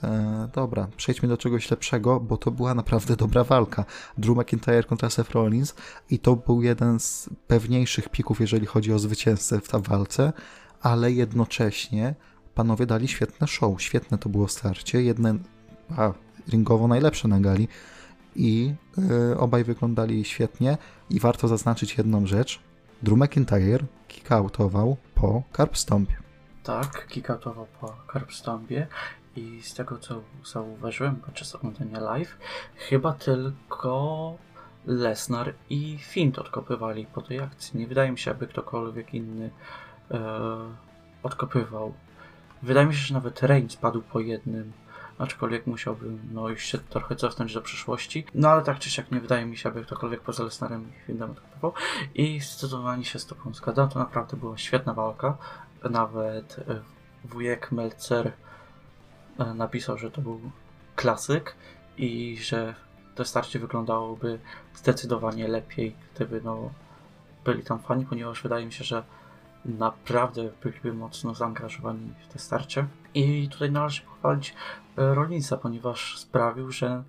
[0.03, 3.85] E, dobra, przejdźmy do czegoś lepszego, bo to była naprawdę dobra walka.
[4.19, 5.75] Drew McIntyre kontra Seth Rollins
[6.11, 10.33] i to był jeden z pewniejszych pików, jeżeli chodzi o zwycięzcę w tej walce,
[10.81, 12.15] ale jednocześnie
[12.55, 13.83] panowie dali świetne show.
[13.83, 15.03] Świetne to było starcie.
[15.03, 15.39] Jedne,
[15.97, 16.13] a,
[16.49, 17.69] ringowo najlepsze na gali
[18.37, 18.75] i
[19.33, 20.79] y, obaj wyglądali świetnie
[21.11, 22.68] i warto zaznaczyć jedną rzecz.
[23.03, 26.17] Drew McIntyre kickoutował po Carpstompie.
[26.63, 28.87] Tak, kickoutował po Carpstompie
[29.37, 32.39] i z tego co zauważyłem podczas oglądania live,
[32.77, 34.37] chyba tylko
[34.87, 37.81] Lesnar i Fint odkopywali po tej akcji.
[37.81, 39.51] Nie wydaje mi się, aby ktokolwiek inny
[40.11, 40.21] e,
[41.23, 41.95] odkopywał.
[42.63, 44.73] Wydaje mi się, że nawet Reigns padł po jednym,
[45.19, 48.27] aczkolwiek musiałbym no, już się trochę cofnąć do przyszłości.
[48.35, 51.31] No ale tak czy siak nie wydaje mi się, aby ktokolwiek poza Lesnarem i Fintem
[51.31, 51.73] odkopywał.
[52.15, 53.89] I zdecydowanie się z tobą zgadzam.
[53.89, 55.37] To naprawdę była świetna walka.
[55.91, 56.81] Nawet e,
[57.25, 58.33] wujek Melcer
[59.39, 60.41] e, napisał, że to był
[60.97, 61.57] klasyk
[61.97, 62.75] i że
[63.15, 64.39] to starcie wyglądałoby
[64.75, 66.71] zdecydowanie lepiej, gdyby no,
[67.45, 69.03] byli tam fani, ponieważ wydaje mi się, że
[69.65, 72.87] naprawdę byliby mocno zaangażowani w te starcie.
[73.15, 74.55] I tutaj należy pochwalić
[74.97, 77.03] e, Rollinsa, ponieważ sprawił, że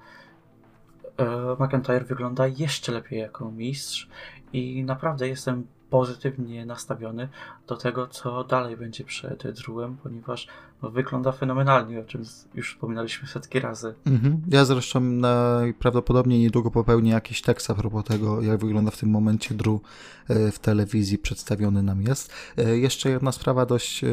[1.17, 4.09] e, McIntyre wygląda jeszcze lepiej jako mistrz
[4.53, 7.29] i naprawdę jestem pozytywnie nastawiony
[7.67, 10.47] do tego, co dalej będzie przed Drewem, ponieważ
[10.81, 12.23] no, wygląda fenomenalnie, o czym
[12.53, 13.93] już wspominaliśmy setki razy.
[14.07, 14.41] Mhm.
[14.47, 19.55] Ja zresztą najprawdopodobniej niedługo popełnię jakiś tekst a propos tego, jak wygląda w tym momencie
[19.55, 19.81] Drew
[20.29, 22.33] w telewizji przedstawiony nam jest.
[22.57, 24.07] E, jeszcze jedna sprawa dość e,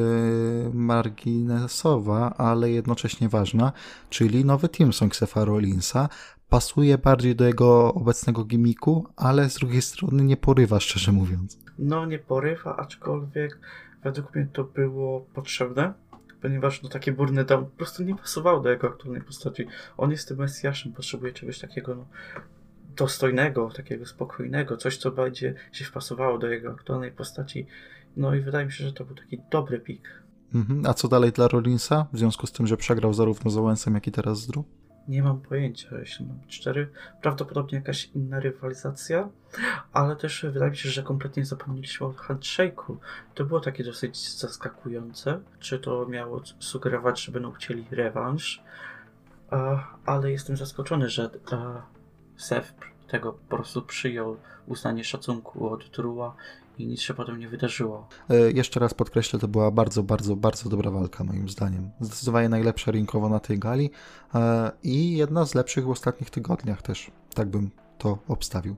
[0.72, 3.72] marginesowa, ale jednocześnie ważna,
[4.10, 6.08] czyli nowy team song Sefa Rollinsa,
[6.48, 11.58] pasuje bardziej do jego obecnego gimiku, ale z drugiej strony nie porywa, szczerze mówiąc.
[11.78, 13.58] No, nie porywa, aczkolwiek
[14.04, 15.92] według mnie to było potrzebne,
[16.42, 19.66] ponieważ no, takie burny down po prostu nie pasowało do jego aktualnej postaci.
[19.96, 22.06] On jest tym Mesjaszem, potrzebuje czegoś takiego no,
[22.96, 27.66] dostojnego, takiego spokojnego, coś, co będzie się wpasowało do jego aktualnej postaci.
[28.16, 30.22] No i wydaje mi się, że to był taki dobry pik.
[30.54, 30.86] Mhm.
[30.86, 34.06] A co dalej dla Rollinsa, w związku z tym, że przegrał zarówno z Owensem, jak
[34.06, 34.64] i teraz z Drew?
[35.08, 36.88] Nie mam pojęcia, jeśli mam cztery.
[37.22, 39.28] Prawdopodobnie jakaś inna rywalizacja,
[39.92, 42.96] ale też wydaje mi się, że kompletnie zapomnieliśmy o handshake'u.
[43.34, 45.40] To było takie dosyć zaskakujące.
[45.58, 48.62] Czy to miało sugerować, że będą chcieli rewanż?
[50.06, 51.30] ale jestem zaskoczony, że
[52.36, 52.74] Seth
[53.08, 56.36] tego po prostu przyjął uznanie szacunku od Trua
[56.78, 58.08] i nic się potem nie wydarzyło.
[58.30, 61.90] E, jeszcze raz podkreślę, to była bardzo, bardzo, bardzo dobra walka moim zdaniem.
[62.00, 63.90] Zdecydowanie najlepsza rinkowo na tej gali
[64.34, 67.10] e, i jedna z lepszych w ostatnich tygodniach też.
[67.34, 68.76] Tak bym to obstawił.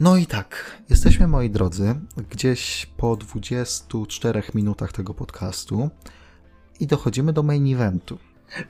[0.00, 1.94] No i tak, jesteśmy moi drodzy,
[2.30, 5.90] gdzieś po 24 minutach tego podcastu
[6.80, 8.18] i dochodzimy do main eventu.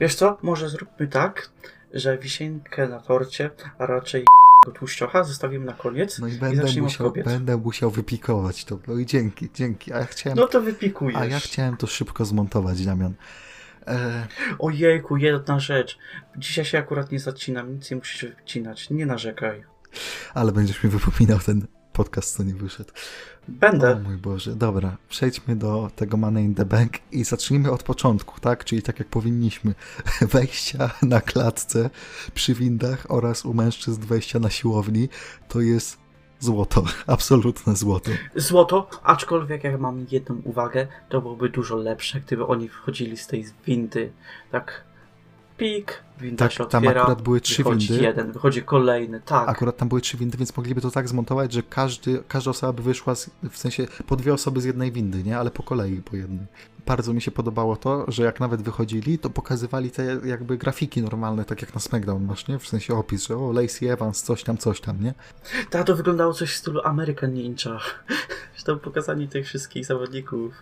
[0.00, 1.50] Wiesz co, może zróbmy tak,
[1.92, 4.24] że wisienkę na torcie, a raczej
[4.70, 8.78] tłuszczocha zostawimy na koniec no i, będę i musiał, będę musiał wypikować to.
[8.88, 9.92] No i dzięki, dzięki.
[9.92, 11.18] A ja chciałem, no to wypikujesz.
[11.20, 13.14] A ja chciałem to szybko zmontować, Damian.
[13.86, 14.26] E...
[14.58, 15.98] Ojejku, jedna rzecz.
[16.36, 18.90] Dzisiaj się akurat nie zacinam, nic nie musisz wycinać.
[18.90, 19.64] Nie narzekaj.
[20.34, 22.92] Ale będziesz mi wypominał ten podcast, co nie wyszedł.
[23.48, 23.96] Będę.
[23.96, 28.40] O mój Boże, dobra, przejdźmy do tego Money in the Bank i zacznijmy od początku,
[28.40, 28.64] tak?
[28.64, 29.74] Czyli tak jak powinniśmy.
[30.32, 31.90] Wejścia na klatce
[32.34, 35.08] przy windach oraz u mężczyzn wejścia na siłowni
[35.48, 35.98] to jest
[36.40, 38.10] złoto, absolutne złoto.
[38.36, 43.44] Złoto, aczkolwiek jak mam jedną uwagę, to byłoby dużo lepsze, gdyby oni wchodzili z tej
[43.66, 44.12] windy
[44.50, 44.84] tak
[45.62, 47.94] pik, winda tak, się otwiera, tam akurat były trzy windy.
[47.94, 49.48] jeden, wychodzi kolejny, tak.
[49.48, 52.82] Akurat tam były trzy windy, więc mogliby to tak zmontować, że każdy, każda osoba by
[52.82, 55.38] wyszła, z, w sensie po dwie osoby z jednej windy, nie?
[55.38, 56.46] Ale po kolei, po jednej.
[56.86, 61.44] Bardzo mi się podobało to, że jak nawet wychodzili, to pokazywali te jakby grafiki normalne,
[61.44, 62.58] tak jak na SmackDown masz, nie?
[62.58, 65.14] W sensie opis, że o, Lacey Evans, coś tam, coś tam, nie?
[65.70, 67.80] Tak, to wyglądało coś w stylu American Ninja.
[68.64, 70.54] tam pokazanie tych wszystkich zawodników.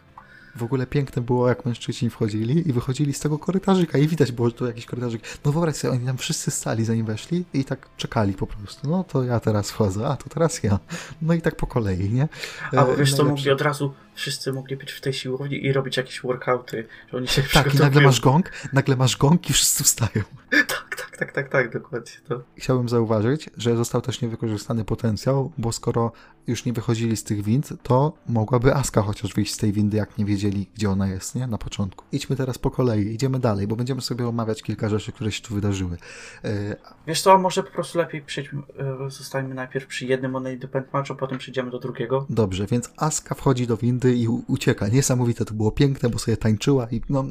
[0.57, 4.49] W ogóle piękne było, jak mężczyźni wchodzili i wychodzili z tego korytarzyka i widać było,
[4.49, 5.23] że to jakiś korytarzyk.
[5.45, 8.89] No wyobraź sobie, oni tam wszyscy stali, zanim weszli i tak czekali po prostu.
[8.89, 10.79] No to ja teraz wchodzę, a to teraz ja.
[11.23, 12.29] No i tak po kolei, nie?
[12.77, 15.97] A bo wiesz, to mogli od razu wszyscy mogli być w tej siłowni i robić
[15.97, 19.85] jakieś workouty, że oni się Tak, i nagle masz gong, nagle masz gong i wszyscy
[19.85, 20.25] wstają.
[20.51, 20.90] tak,
[21.21, 22.43] tak, tak, tak, dokładnie to.
[22.57, 26.13] Chciałbym zauważyć, że został też niewykorzystany potencjał, bo skoro
[26.47, 30.19] już nie wychodzili z tych wind, to mogłaby Aska chociaż wyjść z tej windy, jak
[30.19, 31.47] nie wiedzieli, gdzie ona jest, nie?
[31.47, 32.05] Na początku.
[32.13, 35.55] Idźmy teraz po kolei, idziemy dalej, bo będziemy sobie omawiać kilka rzeczy, które się tu
[35.55, 35.97] wydarzyły.
[36.45, 36.77] E...
[37.07, 38.63] Wiesz co, może po prostu lepiej przejdźmy,
[39.07, 42.27] e, zostańmy najpierw przy jednym Money Independent Matchu, potem przejdziemy do drugiego.
[42.31, 44.89] Dobrze, więc Aska wchodzi do windy i ucieka.
[44.89, 47.25] Niesamowite to było piękne, bo sobie tańczyła i no,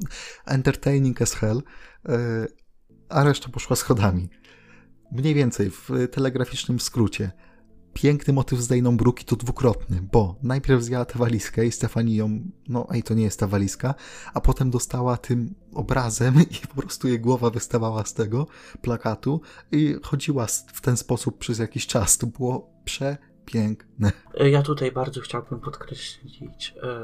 [0.45, 1.61] entertaining as hell,
[2.05, 2.47] e,
[3.09, 4.29] a reszta poszła schodami.
[5.11, 7.31] Mniej więcej w telegraficznym skrócie.
[7.93, 12.39] Piękny motyw z Dejną Bruki to dwukrotny, bo najpierw zjęła tę walizkę i Stefani ją,
[12.67, 13.95] no ej, to nie jest ta walizka,
[14.33, 18.47] a potem dostała tym obrazem i po prostu jej głowa wystawała z tego
[18.81, 19.41] plakatu
[19.71, 22.17] i chodziła w ten sposób przez jakiś czas.
[22.17, 23.17] To było prze
[23.51, 24.11] piękne.
[24.39, 26.99] E, ja tutaj bardzo chciałbym podkreślić e,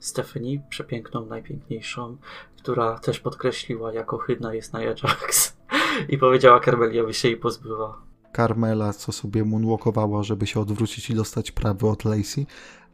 [0.00, 2.16] Stephanie, przepiękną, najpiękniejszą,
[2.56, 5.56] która też podkreśliła, jak ohydna jest Nia Jax
[6.08, 8.00] i powiedziała Carmelia, by się jej pozbyła.
[8.36, 12.46] Carmela, co sobie moonwalkowała, żeby się odwrócić i dostać prawy od Lacey.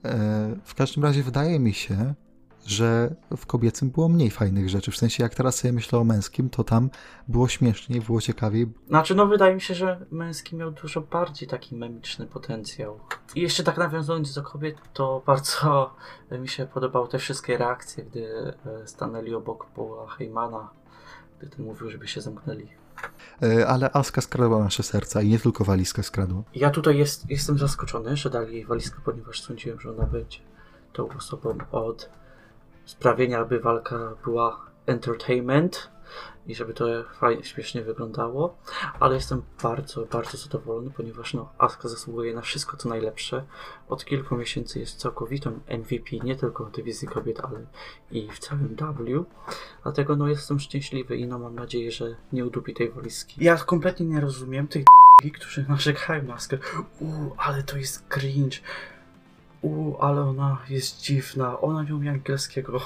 [0.05, 2.15] E, w każdym razie wydaje mi się,
[2.67, 4.91] że w kobiecym było mniej fajnych rzeczy.
[4.91, 6.91] W sensie, jak teraz sobie myślę o męskim, to tam
[7.29, 8.73] było śmieszniej, było ciekawiej.
[8.89, 13.01] Znaczy, no wydaje mi się, że męski miał dużo bardziej taki memiczny potencjał.
[13.35, 15.95] I jeszcze tak nawiązując do kobiet, to bardzo
[16.31, 18.27] mi się podobały te wszystkie reakcje, gdy
[18.67, 20.71] e, stanęli obok Paula Heymana,
[21.39, 22.69] gdy ten mówił, żeby się zamknęli.
[23.43, 26.43] E, ale Aska skradła nasze serca i nie tylko walizkę skradła.
[26.55, 30.39] Ja tutaj jest, jestem zaskoczony, że dali jej walizkę, ponieważ sądziłem, że ona będzie
[30.93, 32.11] tą osobą od
[32.85, 35.93] sprawienia, aby walka była entertainment
[36.47, 38.59] i żeby to fajnie, śmiesznie wyglądało,
[39.01, 43.45] ale jestem bardzo, bardzo zadowolony, ponieważ no, Asuka zasługuje na wszystko co najlepsze.
[43.89, 47.67] Od kilku miesięcy jest całkowitą MVP, nie tylko w dywizji kobiet, ale
[48.11, 49.25] i w całym W.
[49.83, 53.45] Dlatego no, jestem szczęśliwy i no, mam nadzieję, że nie udupi tej walizki.
[53.45, 54.85] Ja kompletnie nie rozumiem tych
[55.31, 56.59] którzy narzekają na Askę.
[57.01, 58.59] Uuu, ale to jest cringe.
[59.63, 61.61] U, ale ona jest dziwna.
[61.61, 62.81] Ona nie umie angielskiego.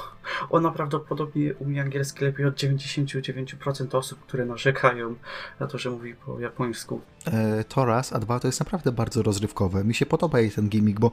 [0.50, 5.14] Ona prawdopodobnie umie angielski lepiej od 99% osób, które narzekają
[5.60, 7.00] na to, że mówi po japońsku.
[7.26, 9.84] E, to raz, a dwa to jest naprawdę bardzo rozrywkowe.
[9.84, 11.12] Mi się podoba jej ten gimmick, bo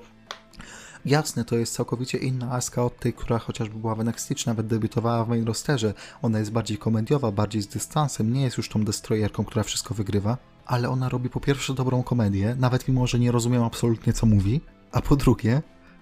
[1.06, 4.67] Jasne, to jest całkowicie inna Aska od tej, która chociażby była w NXT, czy nawet
[4.67, 5.93] debiutowała w main rosterze.
[6.21, 10.38] Ona jest bardziej komediowa, bardziej z dystansem, nie jest już tą destroyerką, która wszystko wygrywa,
[10.65, 14.62] ale ona robi po pierwsze dobrą komedię, nawet mimo, że nie rozumiem absolutnie co mówi,
[14.94, 15.62] a po drugie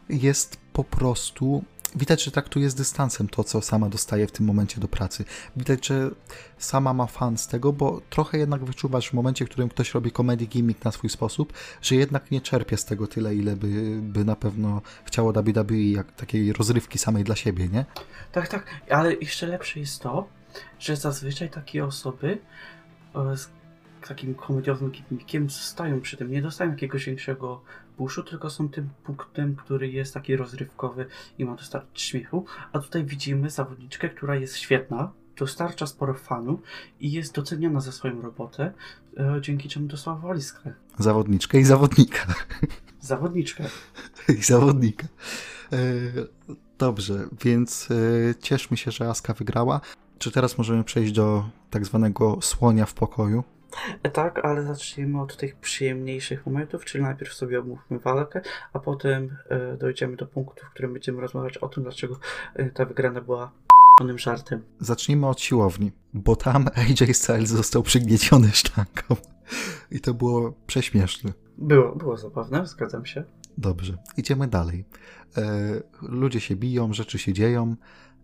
[0.10, 1.64] jest po prostu
[1.96, 5.26] widać, że traktuje z dystansem to, co sama dostaje w tym momencie do pracy.
[5.56, 6.10] Widać, że
[6.58, 10.12] sama ma fan z tego, bo trochę jednak wyczuwasz w momencie, w którym ktoś robi
[10.12, 14.26] komedię gimmick na swój sposób, że jednak nie czerpie z tego tyle, ile by, by
[14.26, 17.86] na pewno chciało WWE, jak takiej rozrywki samej dla siebie, nie?
[18.32, 20.28] Tak, tak, ale jeszcze lepsze jest to,
[20.80, 22.38] że zazwyczaj takie osoby
[23.16, 23.50] e, z
[24.08, 27.62] takim komediowym gimmickiem zostają przy tym, nie dostają jakiegoś większego
[28.02, 31.06] puszu, tylko są tym punktem, który jest taki rozrywkowy
[31.38, 36.60] i ma dostarczyć śmiechu, a tutaj widzimy zawodniczkę, która jest świetna, dostarcza sporo fanu
[37.00, 38.74] i jest doceniana za swoją robotę,
[39.18, 40.74] e, dzięki czemu dostała walizkę.
[41.00, 42.26] Zawodniczkę i zawodnika.
[43.00, 43.64] Zawodniczkę.
[44.40, 45.08] I zawodnika.
[45.74, 45.78] E,
[46.78, 49.82] dobrze, więc e, cieszmy się, że Aska wygrała.
[50.18, 53.44] Czy teraz możemy przejść do tak zwanego słonia w pokoju?
[54.14, 58.42] Tak, ale zacznijmy od tych przyjemniejszych momentów, czyli najpierw sobie omówmy walkę,
[58.74, 62.20] a potem e, dojdziemy do punktu, w którym będziemy rozmawiać o tym, dlaczego
[62.54, 64.64] e, ta wygrana była p***onym żartem.
[64.80, 69.16] Zacznijmy od siłowni, bo tam AJ Styles został przygnieciony sztanką.
[69.92, 71.34] I to było prześmieszne.
[71.58, 73.24] Było, było zabawne, zgadzam się.
[73.58, 74.86] Dobrze, idziemy dalej.
[75.38, 75.44] E,
[76.02, 77.76] ludzie się biją, rzeczy się dzieją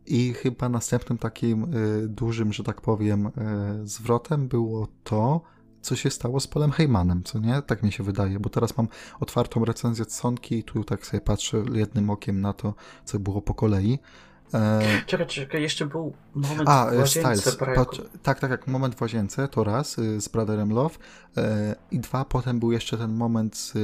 [0.08, 1.68] i chyba następnym takim e,
[2.08, 3.32] dużym, że tak powiem, e,
[3.84, 5.42] zwrotem było to,
[5.82, 7.62] co się stało z Polem Heymanem, co nie?
[7.62, 8.88] Tak mi się wydaje, bo teraz mam
[9.20, 12.74] otwartą recenzję Sonki i tu tak sobie patrzę jednym okiem na to,
[13.06, 14.00] co było po kolei.
[14.54, 17.76] E, Czekaj, czekaj, jeszcze był moment a, w łazience Styles.
[17.76, 20.96] Patrz, tak, tak, jak moment w łazience, to raz y, z Brotherem Love
[21.38, 23.80] e, i dwa, potem był jeszcze ten moment z y,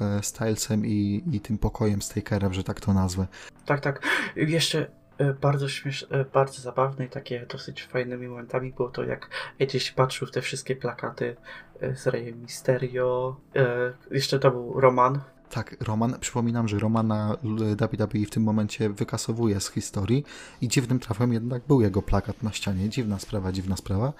[0.00, 3.26] e, Stylesem i, i tym pokojem z Takerem, że tak to nazwę.
[3.66, 4.02] Tak, tak.
[4.36, 5.01] Jeszcze
[5.40, 9.28] bardzo śmieszne, e, bardzo zabawne i takie dosyć fajnymi momentami było to, jak
[9.60, 11.36] gdzieś patrzył w te wszystkie plakaty
[11.80, 13.36] e, z Reyem Mysterio.
[13.56, 15.20] E, Jeszcze to był Roman.
[15.50, 17.36] Tak, Roman, przypominam, że Romana
[17.76, 20.24] WWE w tym momencie wykasowuje z historii
[20.60, 22.88] i dziwnym trafem jednak był jego plakat na ścianie.
[22.88, 24.12] Dziwna sprawa, dziwna sprawa.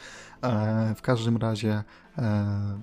[0.43, 1.83] E, w każdym razie
[2.19, 2.81] e,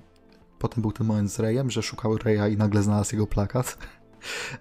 [0.60, 3.78] potem był ten moment z Reyem, że szukał Reya i nagle znalazł jego plakat.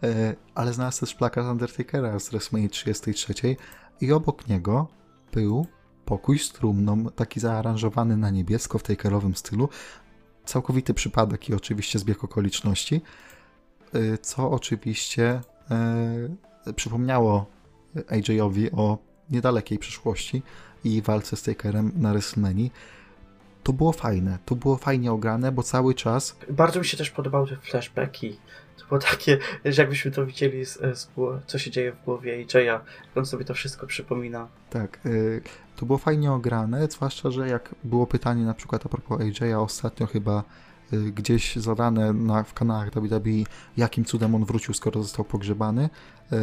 [0.03, 3.35] E, ale znalazł też plakat Undertakera z WrestleMania 33
[4.01, 4.87] i obok niego
[5.33, 5.66] był
[6.05, 9.68] pokój z trumną, taki zaaranżowany na niebiesko w takerowym stylu.
[10.44, 13.01] Całkowity przypadek i oczywiście zbieg okoliczności,
[13.94, 15.40] y, co oczywiście
[15.71, 17.47] e, przypomniało
[18.09, 18.99] AJ-owi o
[19.31, 20.42] niedalekiej przyszłości
[20.85, 22.68] i walce z Takerem na WrestleMania.
[23.62, 27.49] To było fajne, to było fajnie ograne, bo cały czas Bardzo mi się też podobały
[27.49, 28.38] te flashbacki.
[28.79, 31.09] To było takie, że jakbyśmy to widzieli, z, z,
[31.47, 32.83] co się dzieje w głowie AJ'a, jak
[33.16, 34.49] on sobie to wszystko przypomina.
[34.71, 35.42] Tak, y,
[35.77, 40.07] to było fajnie ograne, zwłaszcza, że jak było pytanie na przykład a propos AJ'a ostatnio
[40.07, 40.44] chyba
[40.92, 43.44] gdzieś zadane na, w kanałach WWE,
[43.77, 45.85] jakim cudem on wrócił, skoro został pogrzebany,
[46.33, 46.37] y,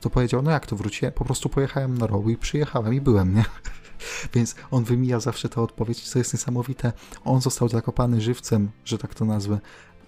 [0.00, 3.34] to powiedział, no jak to wróciłem, po prostu pojechałem na rowu i przyjechałem i byłem,
[3.34, 3.44] nie?
[4.34, 6.92] Więc on wymija zawsze tę odpowiedź, co jest niesamowite.
[7.24, 9.58] On został zakopany żywcem, że tak to nazwę,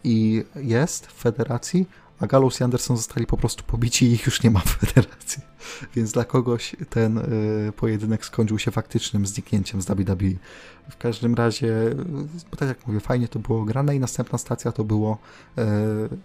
[0.04, 1.86] i jest w federacji,
[2.20, 5.42] a Gallows i Anderson zostali po prostu pobici i ich już nie ma w federacji.
[5.94, 10.30] Więc dla kogoś ten y, pojedynek skończył się faktycznym zniknięciem z WWE.
[10.90, 11.74] W każdym razie,
[12.50, 15.18] bo tak jak mówię, fajnie to było grane i następna stacja to było
[15.58, 15.62] y,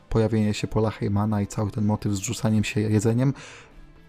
[0.10, 3.34] pojawienie się Paula Heymana i cały ten motyw z rzucaniem się jedzeniem.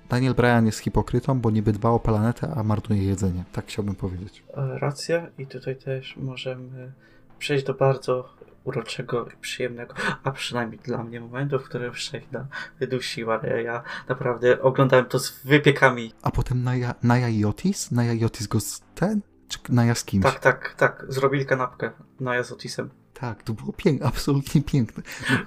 [0.09, 3.45] Daniel Bryan jest hipokrytą, bo niby dba o planetę, a marnuje jedzenie.
[3.53, 4.45] Tak chciałbym powiedzieć.
[4.55, 6.93] Racja i tutaj też możemy
[7.39, 8.29] przejść do bardzo
[8.65, 12.47] uroczego i przyjemnego, a przynajmniej dla mnie momentu, w którym Shayna
[12.81, 13.83] wydusiła Reya.
[14.09, 16.13] Naprawdę oglądałem to z wypiekami.
[16.23, 17.91] A potem Naya, Naya i Otis?
[17.91, 19.21] Naya i Otis go z ten?
[19.49, 20.25] Czy Naya z kimś?
[20.25, 21.05] Tak, tak, tak.
[21.09, 22.91] Zrobili kanapkę na z Otisem.
[23.15, 25.03] Tak, to było piękne, absolutnie piękne.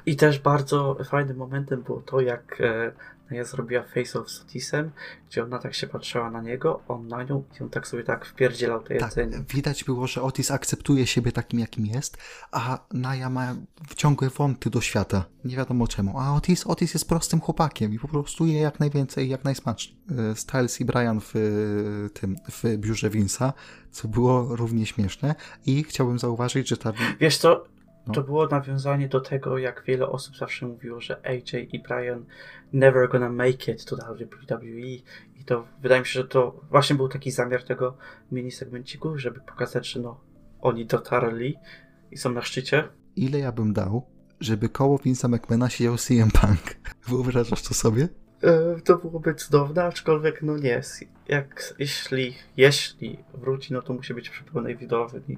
[0.05, 2.91] I też bardzo fajnym momentem było to, jak e,
[3.31, 4.91] Naya zrobiła face off z Otisem,
[5.29, 8.25] gdzie ona tak się patrzyła na niego, on na nią i on tak sobie tak
[8.25, 9.43] wpierdzielał to Tak, jedzenie.
[9.53, 12.17] widać było, że Otis akceptuje siebie takim, jakim jest,
[12.51, 13.55] a Naya ma
[13.95, 15.25] ciągłe wąty do świata.
[15.45, 16.19] Nie wiadomo czemu.
[16.19, 19.97] A Otis, Otis jest prostym chłopakiem i po prostu je jak najwięcej jak najsmaczniej.
[20.31, 21.39] E, Styles i Brian w e,
[22.09, 23.53] tym, w biurze Vince'a,
[23.91, 25.35] co było równie śmieszne
[25.65, 26.93] i chciałbym zauważyć, że ta...
[27.19, 27.63] Wiesz co,
[28.07, 28.13] No.
[28.13, 32.25] to było nawiązanie do tego, jak wiele osób zawsze mówiło, że AJ i Brian
[32.73, 34.87] never gonna make it to WWE
[35.35, 37.97] i to wydaje mi się, że to właśnie był taki zamiar tego
[38.31, 40.19] mini segmenciku, żeby pokazać, że no
[40.61, 41.55] oni dotarli
[42.11, 42.83] i są na szczycie.
[43.15, 44.05] Ile ja bym dał,
[44.39, 46.75] żeby koło Vince'a McMahona siedział CM Punk?
[47.07, 48.07] Wyobrażasz to sobie?
[48.43, 50.81] E, to byłoby cudowne, aczkolwiek no nie,
[51.27, 55.37] jak, jeśli, jeśli wróci, no to musi być przy pełnej widowni.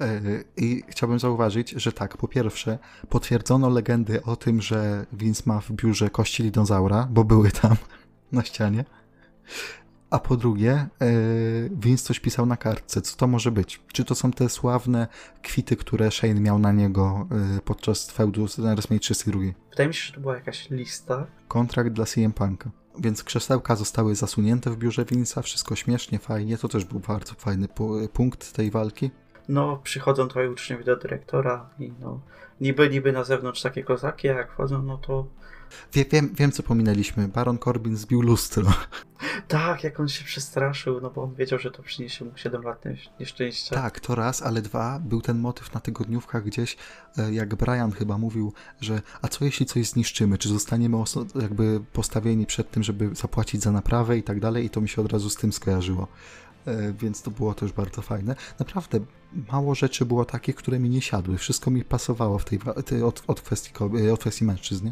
[0.00, 0.20] E,
[0.56, 2.78] I chciałbym zauważyć, że tak, po pierwsze,
[3.08, 7.76] potwierdzono legendy o tym, że Vince ma w biurze kości dinozaura, bo były tam.
[8.32, 8.84] na ścianie.
[10.10, 13.02] A po drugie, yy, Vince coś pisał na kartce.
[13.02, 13.80] Co to może być?
[13.92, 15.08] Czy to są te sławne
[15.42, 19.40] kwity, które Shane miał na niego yy, podczas feudu z WrestleMania 32?
[19.70, 21.26] Wydaje mi się, że to była jakaś lista.
[21.48, 22.70] Kontrakt dla CM Punka.
[22.98, 26.58] Więc krzesełka zostały zasunięte w biurze Vince'a, wszystko śmiesznie, fajnie.
[26.58, 27.68] To też był bardzo fajny
[28.12, 29.10] punkt tej walki.
[29.48, 32.20] No, przychodzą twoi uczniowie do dyrektora i no,
[32.60, 35.26] niby, niby na zewnątrz takie kozaki, a jak wchodzą, no to
[35.92, 37.28] Wie, wiem, wiem, co pominęliśmy.
[37.28, 38.72] Baron Corbin zbił lustro.
[39.48, 42.84] Tak, jak on się przestraszył, no bo on wiedział, że to przyniesie mu 7 lat
[43.20, 43.74] nieszczęścia.
[43.74, 46.76] Tak, to raz, ale dwa, był ten motyw na tygodniówkach gdzieś,
[47.18, 50.96] e, jak Brian chyba mówił, że a co jeśli coś zniszczymy, czy zostaniemy
[51.40, 55.02] jakby postawieni przed tym, żeby zapłacić za naprawę i tak dalej i to mi się
[55.02, 56.08] od razu z tym skojarzyło.
[56.68, 58.36] E, więc to było też bardzo fajne.
[58.58, 59.00] Naprawdę
[59.52, 61.38] mało rzeczy było takich, które mi nie siadły.
[61.38, 63.72] Wszystko mi pasowało w tej, tej od, od, kwestii,
[64.08, 64.90] e, od kwestii mężczyzn.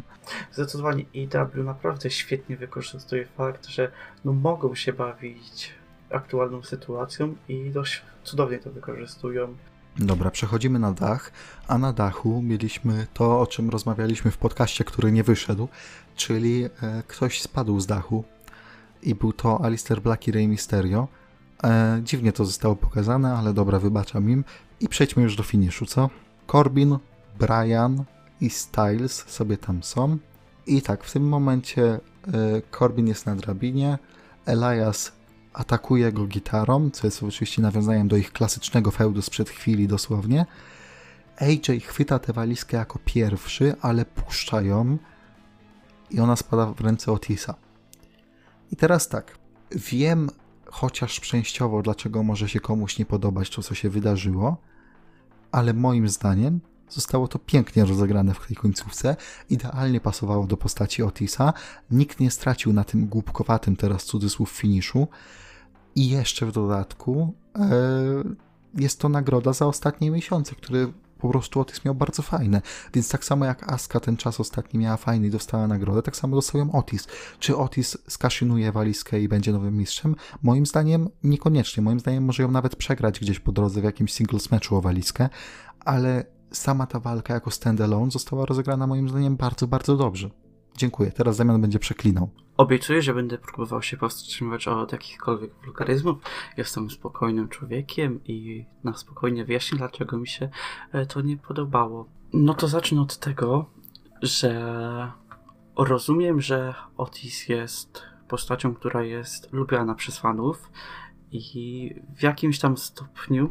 [0.51, 3.91] Zdecydowanie EW naprawdę świetnie wykorzystuje fakt, że
[4.25, 5.71] no mogą się bawić
[6.09, 9.55] aktualną sytuacją i dość cudownie to wykorzystują.
[9.97, 11.31] Dobra, przechodzimy na dach,
[11.67, 15.67] a na dachu mieliśmy to, o czym rozmawialiśmy w podcaście, który nie wyszedł,
[16.15, 16.69] czyli e,
[17.07, 18.23] ktoś spadł z dachu
[19.03, 21.07] i był to Alistair Black i Rey Mysterio.
[21.63, 24.43] E, dziwnie to zostało pokazane, ale dobra, wybaczam im.
[24.79, 26.09] I przejdźmy już do finiszu, co?
[26.51, 26.97] Corbin,
[27.39, 28.03] Brian
[28.41, 30.17] i Styles sobie tam są.
[30.67, 31.99] I tak, w tym momencie e,
[32.79, 33.97] Corbin jest na drabinie,
[34.45, 35.11] Elias
[35.53, 40.45] atakuje go gitarą, co jest oczywiście nawiązaniem do ich klasycznego feudu sprzed chwili dosłownie.
[41.37, 44.97] AJ chwyta tę walizkę jako pierwszy, ale puszcza ją
[46.11, 47.55] i ona spada w ręce Otisa.
[48.71, 49.37] I teraz tak,
[49.71, 50.29] wiem,
[50.71, 54.57] chociaż częściowo, dlaczego może się komuś nie podobać to, co się wydarzyło,
[55.51, 56.59] ale moim zdaniem
[56.89, 59.15] zostało to pięknie rozegrane w tej końcówce,
[59.49, 61.53] idealnie pasowało do postaci Otisa,
[61.91, 65.07] nikt nie stracił na tym głupkowatym teraz cudzysłów finiszu.
[65.95, 67.69] I jeszcze w dodatku e,
[68.75, 70.87] jest to nagroda za ostatnie miesiące, które
[71.17, 72.61] po prostu Otis miał bardzo fajne.
[72.93, 76.35] Więc tak samo jak Aska ten czas ostatni miała fajny i dostała nagrodę, tak samo
[76.35, 77.07] dostał ją Otis.
[77.39, 80.15] Czy Otis skaszynuje walizkę i będzie nowym mistrzem?
[80.43, 81.83] Moim zdaniem niekoniecznie.
[81.83, 85.29] Moim zdaniem może ją nawet przegrać gdzieś po drodze w jakimś singles meczu o walizkę,
[85.79, 90.29] ale sama ta walka jako standalone została rozegrana moim zdaniem bardzo, bardzo dobrze.
[90.77, 91.11] Dziękuję.
[91.11, 92.29] Teraz Zamian będzie przeklinał.
[92.57, 96.17] Obiecuję, że będę próbował się powstrzymywać od jakichkolwiek wulgaryzmów.
[96.57, 100.49] Jestem spokojnym człowiekiem i na spokojnie wyjaśnię, dlaczego mi się
[100.91, 102.09] e, to nie podobało.
[102.33, 103.65] No to zacznę od tego,
[104.21, 105.11] że
[105.77, 110.71] rozumiem, że Otis jest postacią, która jest lubiana przez fanów
[111.31, 113.49] i w jakimś tam stopniu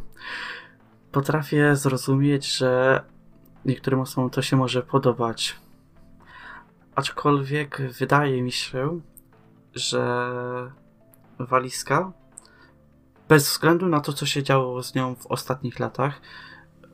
[1.12, 3.02] potrafię zrozumieć, że
[3.64, 5.56] niektórym osobom to się może podobać
[6.96, 9.00] Aczkolwiek wydaje mi się,
[9.74, 10.72] że
[11.38, 12.12] walizka,
[13.28, 16.20] bez względu na to, co się działo z nią w ostatnich latach,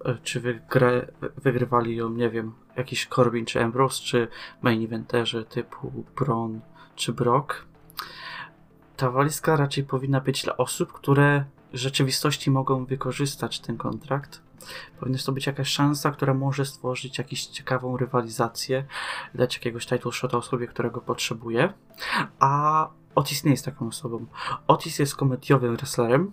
[0.05, 4.29] e, czy wygry, wygrywali ją, nie wiem, jakiś Corbin czy Ambrose, czy
[4.63, 6.61] main eventerzy typu Braun
[6.97, 7.65] czy Brock,
[8.97, 14.43] ta walizka raczej powinna być dla osób, które w rzeczywistości mogą wykorzystać ten kontrakt
[15.01, 18.85] Powinna to być jakaś szansa, która może stworzyć jakąś ciekawą rywalizację,
[19.35, 21.73] dać jakiegoś title shota osobie, którego potrzebuje.
[22.39, 24.27] A Otis nie jest taką osobą.
[24.67, 26.33] Otis jest komediowym wrestlerem,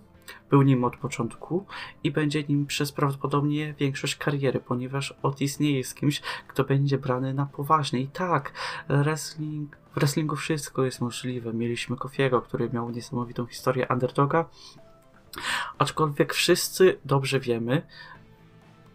[0.50, 1.66] był nim od początku
[2.04, 7.34] i będzie nim przez prawdopodobnie większość kariery, ponieważ Otis nie jest kimś, kto będzie brany
[7.34, 8.00] na poważnie.
[8.00, 8.52] I tak,
[8.88, 11.52] wrestling, w wrestlingu wszystko jest możliwe.
[11.52, 14.44] Mieliśmy Kofiego, który miał niesamowitą historię underdoga,
[15.78, 17.82] aczkolwiek wszyscy dobrze wiemy,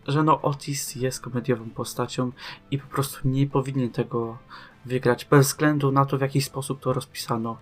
[0.07, 2.31] że no Otis jest komediową postacią
[2.71, 4.37] i po prostu nie powinien tego
[4.85, 7.57] wygrać, bez względu na to, w jaki sposób to rozpisano.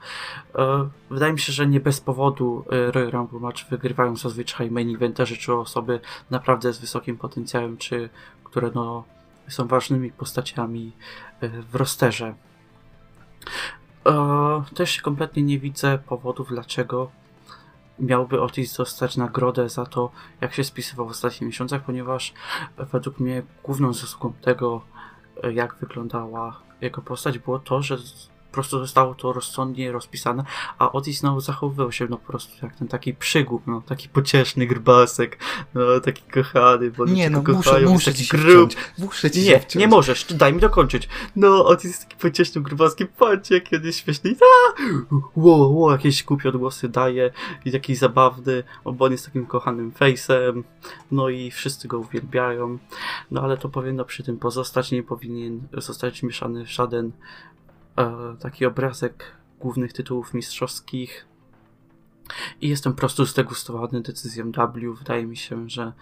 [0.56, 4.96] E, wydaje mi się, że nie bez powodu e, Royal Rumble match wygrywają zazwyczaj main
[4.96, 8.10] eventerzy, czy osoby naprawdę z wysokim potencjałem, czy
[8.44, 9.04] które no,
[9.48, 10.92] są ważnymi postaciami
[11.42, 12.36] e, w rosterze.
[14.76, 17.12] Też się kompletnie nie widzę powodów, dlaczego
[18.00, 22.34] miałby Otis dostać nagrodę za to, jak się spisywał w ostatnich miesiącach, ponieważ
[22.78, 24.82] według mnie główną zasługą tego,
[25.54, 27.98] jak wyglądała jego postać, było to, że
[28.54, 30.44] po prostu zostało to rozsądnie rozpisane,
[30.80, 34.68] a Otis znowu zachowywał się no po prostu jak ten taki przygłup, no taki pocieszny
[34.68, 35.40] grubasek,
[35.74, 38.70] no taki kochany, bo nie, no muszę, kochają, muszę ci grub.
[38.98, 41.10] Muszę ci nie, nie możesz, daj mi dokończyć.
[41.36, 44.36] No, Otis jest taki pocieszny grubaskiem, patrzcie jaki on jest śmieszny i
[45.36, 47.32] wow, wow, jakieś głupie odgłosy daje
[47.66, 50.64] i taki zabawny, bo on jest takim kochanym face'em,
[51.12, 52.78] no i wszyscy go uwielbiają,
[53.32, 57.12] no ale to powinno przy tym pozostać, nie powinien zostać mieszany w żaden
[58.40, 61.28] taki obrazek głównych tytułów mistrzowskich.
[62.62, 64.96] I jestem po prostu zdegustowany decyzją W.
[64.98, 65.94] Wydaje mi się, że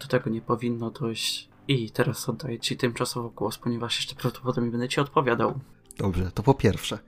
[0.00, 1.48] do tego nie powinno dojść.
[1.68, 5.60] I teraz oddaję Ci tymczasowo głos, ponieważ jeszcze prawdopodobnie będę Ci odpowiadał.
[5.98, 6.98] Dobrze, to po pierwsze.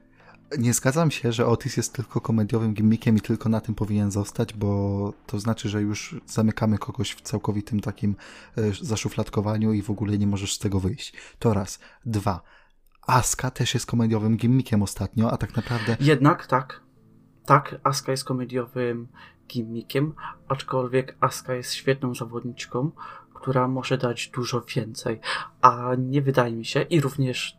[0.59, 4.53] Nie zgadzam się, że Otis jest tylko komediowym gimmickiem i tylko na tym powinien zostać,
[4.53, 8.17] bo to znaczy, że już zamykamy kogoś w całkowitym takim
[8.57, 11.13] e, zaszufladkowaniu i w ogóle nie możesz z tego wyjść.
[11.39, 11.79] To raz.
[12.07, 12.41] Dwa.
[13.07, 16.81] Aska też jest komediowym gimmickiem ostatnio, a tak naprawdę Jednak tak,
[17.47, 19.09] tak, Aska jest komediowym
[19.49, 20.15] gimmickiem,
[20.49, 22.91] aczkolwiek Aska jest świetną zawodniczką,
[23.35, 25.21] która może dać dużo więcej.
[25.61, 27.57] A nie wydaje mi się, i również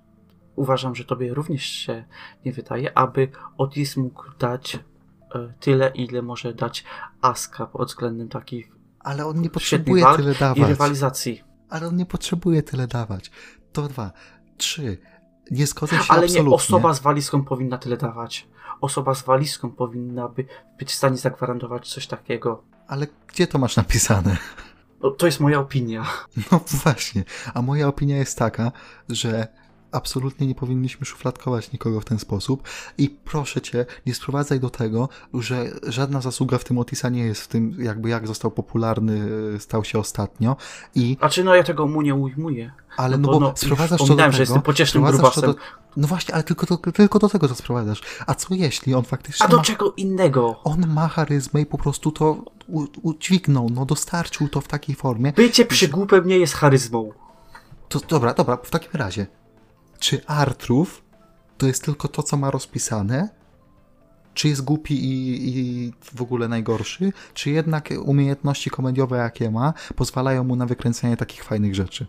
[0.56, 2.06] uważam, że tobie również się
[2.46, 3.28] nie wydaje, aby
[3.58, 4.80] Otis mógł dać
[5.36, 6.84] e, tyle, ile może dać
[7.22, 8.76] Aska pod względem takich
[9.06, 10.70] ale on nie potrzebuje tyle i dawać.
[10.70, 11.43] rywalizacji.
[11.70, 13.32] Ale on nie potrzebuje tyle dawać.
[13.74, 14.12] To dwa.
[14.58, 14.98] Trzy.
[15.52, 16.50] Nie zgodzę się Ale absolutnie.
[16.50, 18.48] nie, osoba z walizką powinna tyle dawać.
[18.82, 20.46] Osoba z walizką powinna by
[20.80, 22.64] być w stanie zagwarantować coś takiego.
[22.88, 24.38] Ale gdzie to masz napisane?
[25.04, 26.06] No, to jest moja opinia.
[26.52, 27.24] No właśnie.
[27.54, 28.72] A moja opinia jest taka,
[29.10, 29.48] że
[29.92, 32.64] absolutnie nie powinniśmy szufladkować nikogo w ten sposób
[32.98, 37.42] i proszę cię, nie sprowadzaj do tego, że żadna zasługa w tym Otisa nie jest
[37.42, 40.56] w tym, jakby jak został popularny, e, stał się ostatnio
[40.96, 42.72] i Znaczy, no ja tego mu nie ujmuję.
[42.98, 45.44] ale No no, bo, no, sprowadzasz to do tego, że jestem pociesznym grubasem.
[45.44, 45.56] do,
[45.98, 48.02] no właśnie, ale tylko, to, tylko do tego to sprowadzasz.
[48.28, 50.60] A co jeśli on faktycznie A do ma, czego innego?
[50.64, 55.32] on ma charyzmę i po prostu to u, udźwignął, no dostarczył to w takiej formie,
[55.34, 57.12] Bycie przygłupem nie jest charyzmą.
[57.90, 59.28] To dobra, dobra, w takim razie.
[60.06, 61.01] Czy Artrów
[61.58, 63.30] to jest tylko to, co ma rozpisane?
[64.34, 67.14] Czy jest głupi i, i w ogóle najgorszy?
[67.34, 72.08] Czy jednak umiejętności komediowe, jakie ma, pozwalają mu na wykręcanie takich fajnych rzeczy?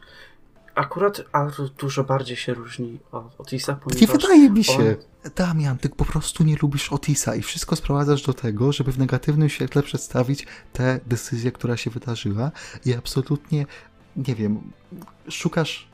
[0.74, 4.96] Akurat Arthur dużo bardziej się różni od Otisa, Nie ponieważ wydaje mi się.
[5.24, 8.98] on- Damian, ty po prostu nie lubisz Otisa i wszystko sprowadzasz do tego, żeby w
[8.98, 12.50] negatywnym świetle przedstawić tę decyzję, która się wydarzyła
[12.84, 13.66] i absolutnie,
[14.16, 14.72] nie wiem,
[15.28, 15.88] szukasz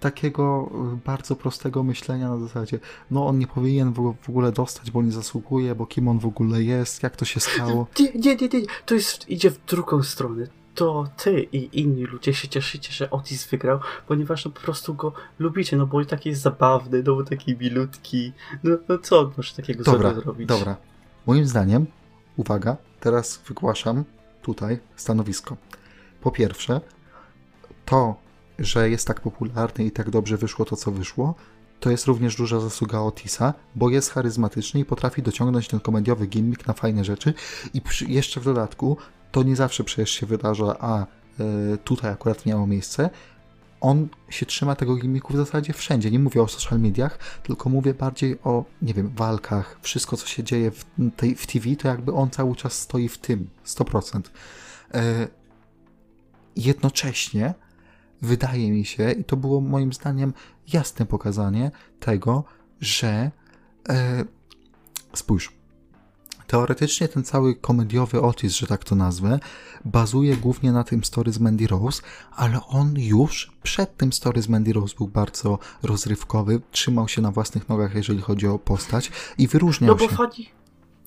[0.00, 2.78] takiego y, bardzo prostego myślenia na zasadzie,
[3.10, 6.62] no on nie powinien w ogóle dostać, bo nie zasługuje, bo kim on w ogóle
[6.62, 7.86] jest, jak to się stało.
[8.00, 10.46] Nie, nie, nie, nie, to jest, idzie w drugą stronę.
[10.74, 15.12] To ty i inni ludzie się cieszycie, że Otis wygrał, ponieważ no po prostu go
[15.38, 18.32] lubicie, no bo taki jest zabawny, no bo taki milutki.
[18.64, 20.48] No, no co on może takiego Dobra, zrobić?
[20.48, 20.76] dobra.
[21.26, 21.86] Moim zdaniem,
[22.36, 24.04] uwaga, teraz wygłaszam
[24.42, 25.56] tutaj stanowisko.
[26.20, 26.80] Po pierwsze,
[27.84, 28.14] to,
[28.60, 31.34] że jest tak popularny i tak dobrze wyszło to, co wyszło,
[31.80, 36.66] to jest również duża zasługa Otisa, bo jest charyzmatyczny i potrafi dociągnąć ten komediowy gimmick
[36.66, 37.34] na fajne rzeczy
[37.74, 38.96] i przy, jeszcze w dodatku,
[39.32, 41.06] to nie zawsze przecież się wydarza, a e,
[41.84, 43.10] tutaj akurat miało miejsce,
[43.80, 46.10] on się trzyma tego gimmicku w zasadzie wszędzie.
[46.10, 50.44] Nie mówię o social mediach, tylko mówię bardziej o, nie wiem, walkach, wszystko co się
[50.44, 50.84] dzieje w,
[51.16, 54.20] tej, w TV, to jakby on cały czas stoi w tym, 100%.
[54.94, 55.28] E,
[56.56, 57.54] jednocześnie
[58.22, 60.32] wydaje mi się, i to było moim zdaniem
[60.72, 62.44] jasne pokazanie tego,
[62.80, 63.30] że
[63.88, 64.24] e,
[65.14, 65.52] spójrz,
[66.46, 69.38] teoretycznie ten cały komediowy Otis, że tak to nazwę,
[69.84, 72.02] bazuje głównie na tym story z Mandy Rose,
[72.36, 77.30] ale on już przed tym story z Mandy Rose był bardzo rozrywkowy, trzymał się na
[77.30, 80.16] własnych nogach, jeżeli chodzi o postać i wyróżniał No bo się.
[80.16, 80.48] fani,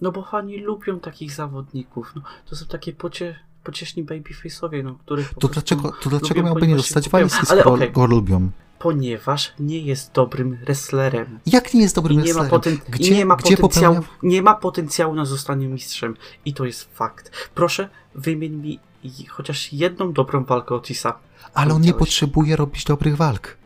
[0.01, 2.13] no bo fani lubią takich zawodników.
[2.15, 6.75] No, to są takie pocie, pocieszni babyface'owie, no, których To dlaczego, to dlaczego miałby nie
[6.75, 8.49] dostać walizki, skoro okej, go lubią?
[8.79, 11.39] ponieważ nie jest dobrym wrestlerem.
[11.45, 12.79] Jak nie jest dobrym I nie, ma wrestlerem?
[12.79, 14.17] poten- Gdzie, nie ma gdzie potencjału, popełnia...
[14.23, 16.15] nie ma potencjału na zostanie mistrzem.
[16.45, 17.49] I to jest fakt.
[17.55, 18.79] Proszę, wymień mi
[19.29, 21.19] chociaż jedną dobrą walkę Otisa.
[21.53, 23.57] Ale on nie potrzebuje robić dobrych walk.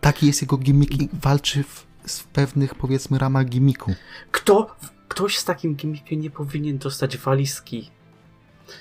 [0.00, 3.94] Taki jest jego gimmick i walczy w, w pewnych, powiedzmy, ramach gimmicku.
[4.30, 4.76] Kto,
[5.08, 7.90] ktoś z takim gimmickiem nie powinien dostać walizki.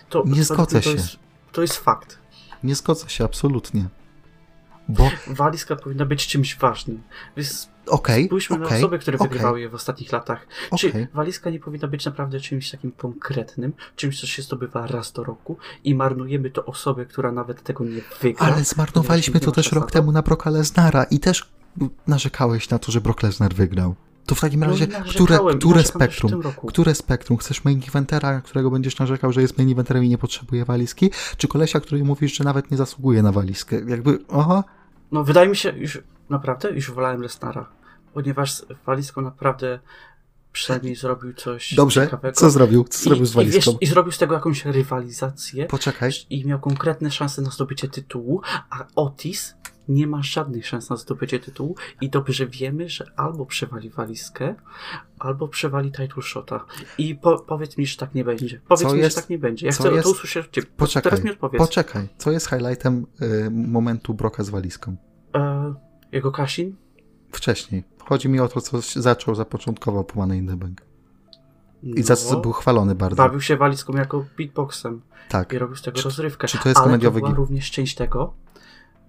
[0.09, 0.89] To, Nie to, zgodzę to się.
[0.89, 1.15] Jest,
[1.51, 2.19] to jest fakt.
[2.63, 3.85] Nie zgodzę się absolutnie.
[4.89, 7.03] Bo, Walizka powinna być czymś ważnym.
[7.37, 10.47] Więc okej, spójrzmy na okej, osoby, które okej, wygrywały je w ostatnich latach.
[10.77, 15.23] Czy walizka nie powinna być naprawdę czymś takim konkretnym, czymś, co się zdobywa raz do
[15.23, 18.45] roku i marnujemy to osobę, która nawet tego nie wygra.
[18.45, 19.93] Ale zmarnowaliśmy to też rok na to.
[19.93, 21.49] temu na Brocka Lesnara i też
[22.07, 23.95] narzekałeś na to, że Brock Lesnar wygrał.
[24.25, 26.41] To w takim No, razie, które, i które spektrum?
[26.67, 27.37] Które spektrum?
[27.37, 31.11] Chcesz main eventera, którego będziesz narzekał, że jest main eventerem i nie potrzebuje walizki?
[31.37, 33.75] Czy kolesia, który mówisz, że nawet nie zasługuje na walizkę?
[33.87, 34.63] Jakby, aha,
[35.11, 35.99] No wydaje mi się, już
[36.29, 37.69] naprawdę, już wolałem Lesnara,
[38.13, 39.79] ponieważ z walizką naprawdę
[40.51, 42.35] przynajmniej zrobił coś dobrze, ciekawego.
[42.35, 42.83] co zrobił?
[42.83, 43.77] Co zrobił z I, i, wiesz, walizką?
[43.81, 48.85] I zrobił z tego jakąś rywalizację Poczekaj, i miał konkretne szanse na zdobycie tytułu, a
[48.95, 49.55] Otis
[49.87, 54.55] nie ma żadnych szans na zdobycie tytułu i dobrze wiemy, że albo przewali walizkę,
[55.19, 56.65] albo przewali title shota.
[56.97, 58.61] I po, powiedz mi, że tak nie będzie.
[58.67, 59.65] Powiedz Co mi, jest- że tak nie będzie.
[59.65, 60.67] Ja chcę jest- to usłyszeć od ciebie.
[60.77, 61.59] Poczekaj, Teraz mi odpowiedz.
[61.61, 62.07] poczekaj.
[62.17, 64.95] Co jest highlightem y, momentu Broka z walizką?
[65.35, 65.73] e,
[66.11, 66.75] jego Kashin?
[67.31, 67.83] Wcześniej.
[68.05, 70.81] Chodzi mi o to, co zaczął, zapoczątkował po Money in the Bank.
[71.83, 73.15] I No, za co był chwalony bardzo.
[73.15, 75.53] bawił się walizką jako beatboxem Tak.
[75.53, 76.47] i robił z tego Czy- rozrywkę.
[76.47, 78.33] czy to jest Ale komediowy to była również część tego,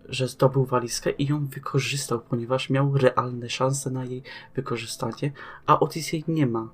[0.08, 4.22] że zdobył walizkę i ją wykorzystał, ponieważ miał realne szanse na jej
[4.54, 5.32] wykorzystanie,
[5.66, 6.68] a Otis jej nie ma.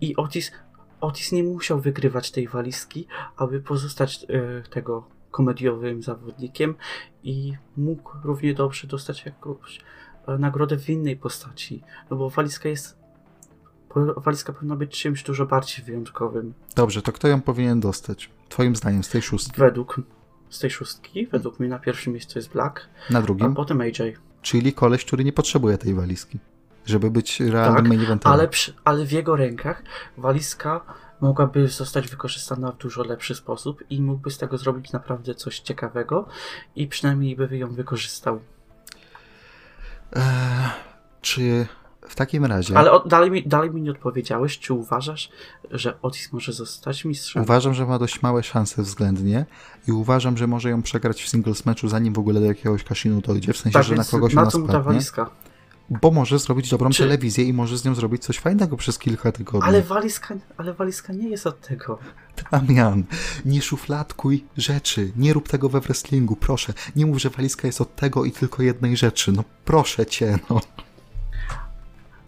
[0.00, 0.52] I Otis,
[1.00, 3.06] Otis nie musiał wygrywać tej walizki,
[3.36, 6.74] aby pozostać e, tego komediowym zawodnikiem
[7.22, 9.80] i mógł równie dobrze dostać jakąś
[10.26, 11.82] e, nagrodę w innej postaci.
[12.10, 13.02] No bo walizka jest.
[14.16, 16.54] Walizka powinna być czymś dużo bardziej wyjątkowym.
[16.76, 18.30] Dobrze, to kto ją powinien dostać?
[18.48, 19.60] Twoim zdaniem, z tej szóstki.
[19.60, 20.00] Według
[20.52, 23.54] z tej szóstki, według mnie na pierwszym miejscu jest Black, Na a drugim?
[23.54, 23.92] potem AJ.
[24.42, 26.38] Czyli koleś, który nie potrzebuje tej walizki.
[26.86, 28.18] Żeby być realnym Tak, main.
[28.24, 29.82] Ale, przy, ale w jego rękach
[30.18, 30.80] walizka
[31.20, 36.28] mogłaby zostać wykorzystana w dużo lepszy sposób i mógłby z tego zrobić naprawdę coś ciekawego
[36.76, 38.40] i przynajmniej by ją wykorzystał.
[40.12, 40.22] Eee,
[41.20, 41.66] czy
[42.08, 45.30] w takim razie Ale o, dalej, mi, dalej mi nie odpowiedziałeś, czy uważasz,
[45.70, 47.42] że Otis może zostać mistrzem?
[47.42, 49.46] uważam, że ma dość małe szanse względnie
[49.88, 53.20] i uważam, że może ją przegrać w singles meczu, zanim w ogóle do jakiegoś kashinu
[53.20, 55.30] dojdzie, w sensie, tak, że na kogoś na co mu ta walizka?
[55.90, 59.32] bo może zrobić dobrą Czy- telewizję i może z nią zrobić coś fajnego przez kilka
[59.32, 59.68] tygodni.
[59.68, 61.98] Ale walizka, ale walizka nie jest od tego.
[62.50, 63.04] Damian,
[63.44, 66.72] nie szufladkuj rzeczy, nie rób tego we wrestlingu, proszę.
[66.96, 70.60] Nie mów, że walizka jest od tego i tylko jednej rzeczy, no proszę cię, no.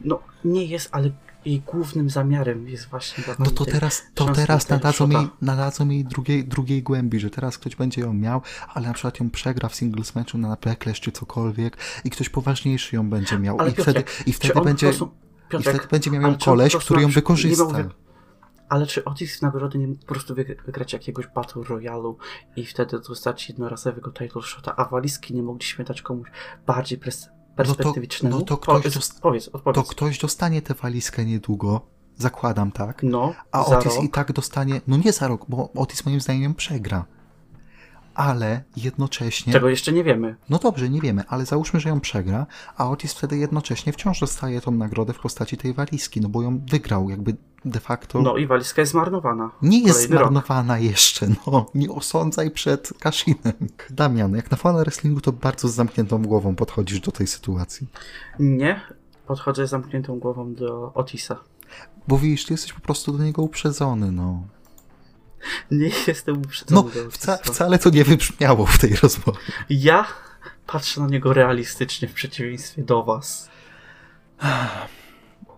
[0.04, 1.10] No, nie jest, ale
[1.44, 6.04] jej głównym zamiarem jest właśnie No to teraz, to teraz na nadadzą jej, nadadzą jej
[6.04, 8.40] drugiej, drugiej głębi, że teraz ktoś będzie ją miał,
[8.74, 12.96] ale na przykład ją przegra w singles meczu na backlash czy cokolwiek i ktoś poważniejszy
[12.96, 15.88] ją będzie miał Ale i wtedy, Piotrek, i Czy wtedy będzie, prostu, i Piotrek, wtedy
[15.90, 17.78] będzie miał ją koleś, który ją wykorzysta.
[17.78, 17.90] miał
[18.68, 22.18] Ale czy Otis w nagrody nie mógł po prostu wyg- wygrać jakiegoś Battle Royalu
[22.56, 26.28] i wtedy dostać jednorazowego title shota, a walizki nie mogliśmy dać komuś
[26.66, 28.36] bardziej pers- perspektywicznemu?
[28.38, 29.88] no to ktoś powiedz, dost- powiedz, To odpowiedz.
[29.88, 31.80] ktoś dostanie tę walizkę niedługo,
[32.16, 34.04] zakładam tak, No, A Otis rok.
[34.04, 37.04] i tak dostanie, no nie za rok, bo Otis moim zdaniem przegra.
[38.14, 40.36] Ale jednocześnie, Tego jeszcze nie wiemy.
[40.50, 42.46] no dobrze, nie wiemy, ale załóżmy, że ją przegra,
[42.76, 46.60] a Otis wtedy jednocześnie wciąż dostaje tą nagrodę w postaci tej walizki, no bo ją
[46.70, 49.50] wygrał, jakby de facto No i walizka jest zmarnowana.
[49.62, 50.22] nie jest Kolejny rok.
[50.30, 53.52] zmarnowana jeszcze, no nie osądzaj przed Kashinem.
[53.90, 57.86] Damian, jak na fan wrestlingu, to bardzo z zamkniętą głową podchodzisz do tej sytuacji.
[58.38, 58.80] Nie,
[59.26, 61.36] podchodzę z zamkniętą głową do Otisa.
[62.08, 64.42] Bo widzisz, ty jesteś po prostu do niego uprzedzony, no.
[65.70, 69.38] Nie jestem uprzedzony No, wca, wcale to nie wybrzmiało w tej rozmowie.
[69.70, 70.06] Ja
[70.66, 73.50] patrzę na niego realistycznie w przeciwieństwie do was.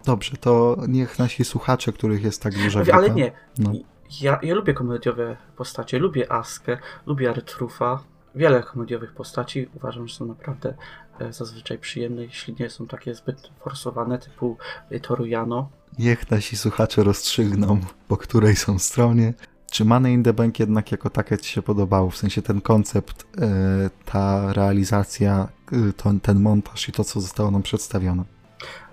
[0.05, 3.15] Dobrze, to niech nasi słuchacze, których jest tak duża Ale grupa...
[3.15, 3.73] nie, No.
[4.21, 8.05] Ja, ja lubię komediowe postacie, lubię Askę, lubię Artrufa.
[8.35, 10.75] Wiele komediowych postaci uważam, że są naprawdę
[11.21, 14.57] e, zazwyczaj przyjemne, jeśli nie są takie zbyt forsowane, typu
[14.91, 15.69] e, Toruyano.
[15.99, 19.35] Niech nasi słuchacze rozstrzygną, po której są stronie.
[19.71, 22.11] Czy Money in the Bank jednak jako takie Ci się podobało?
[22.11, 23.47] W sensie ten koncept, e,
[24.05, 25.49] ta realizacja,
[26.07, 28.25] e, ten montaż i to, co zostało nam przedstawione.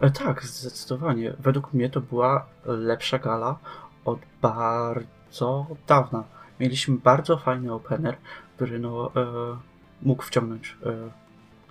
[0.01, 1.33] E, tak, zdecydowanie.
[1.39, 3.59] Według mnie to była lepsza gala
[4.05, 6.23] od bardzo dawna.
[6.59, 8.17] Mieliśmy bardzo fajny opener,
[8.55, 9.11] który no,
[10.01, 10.77] mógł wciągnąć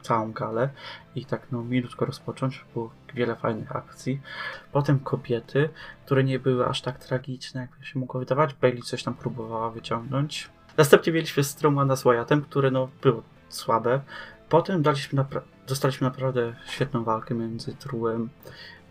[0.02, 0.68] całą galę
[1.14, 4.20] i tak no minutko rozpocząć, było wiele fajnych akcji.
[4.72, 5.68] Potem kobiety,
[6.06, 8.54] które nie były aż tak tragiczne, jak się mogło wydawać.
[8.54, 10.50] Bailey coś tam próbowała wyciągnąć.
[10.76, 14.00] Następnie mieliśmy Strowmana z Wyattem, które no było słabe.
[14.48, 18.28] Potem daliśmy napra- dostaliśmy naprawdę świetną walkę między Drewem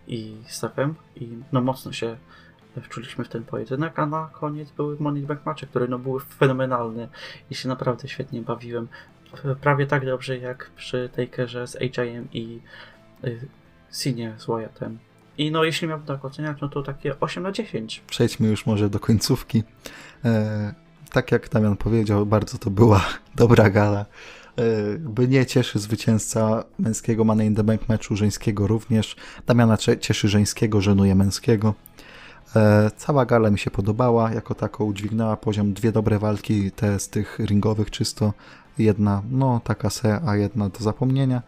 [0.08, 2.18] i Stephem i no mocno się
[2.82, 7.08] wczuliśmy w ten pojedynek, a na koniec były Money Bank matche, które no były fenomenalne
[7.50, 8.88] i się naprawdę świetnie bawiłem.
[9.62, 12.60] Prawie tak dobrze jak przy Takerze z HIM i
[13.24, 13.48] y,
[13.92, 15.00] Sinie z Wyattem.
[15.38, 18.04] I no jeśli miałbym tak oceniać, no to takie 8 na 10.
[18.08, 19.64] Przejdźmy już może do końcówki.
[20.26, 20.74] E,
[21.12, 23.06] tak jak Damian powiedział, bardzo to była
[23.36, 24.00] dobra gala.
[24.00, 29.16] E, by nie cieszy zwycięzca męskiego Money in the Bank meczu, żeńskiego również.
[29.48, 31.74] Damiana cieszy żeńskiego, żenuje męskiego.
[32.56, 37.10] E, cała gala mi się podobała, jako tako udźwignęła poziom dwie dobre walki, te z
[37.10, 38.34] tych ringowych czysto,
[38.84, 41.42] jedna no taka se, a jedna do zapomnienia.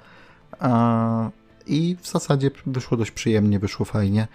[1.67, 4.27] I w zasadzie wyszło dość przyjemnie, wyszło fajnie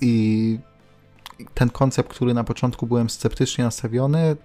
[0.00, 0.58] i
[1.54, 4.36] ten koncept, który na początku byłem sceptycznie nastawiony,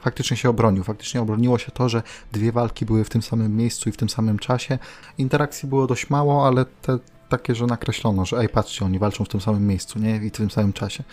[0.00, 0.84] faktycznie się obronił.
[0.84, 2.02] Faktycznie obroniło się to, że
[2.32, 4.78] dwie walki były w tym samym miejscu i w tym samym czasie.
[5.18, 6.98] Interakcji było dość mało, ale te
[7.32, 10.16] takie, że nakreślono, że ej, patrzcie, oni walczą w tym samym miejscu, nie?
[10.16, 11.04] I w tym samym czasie.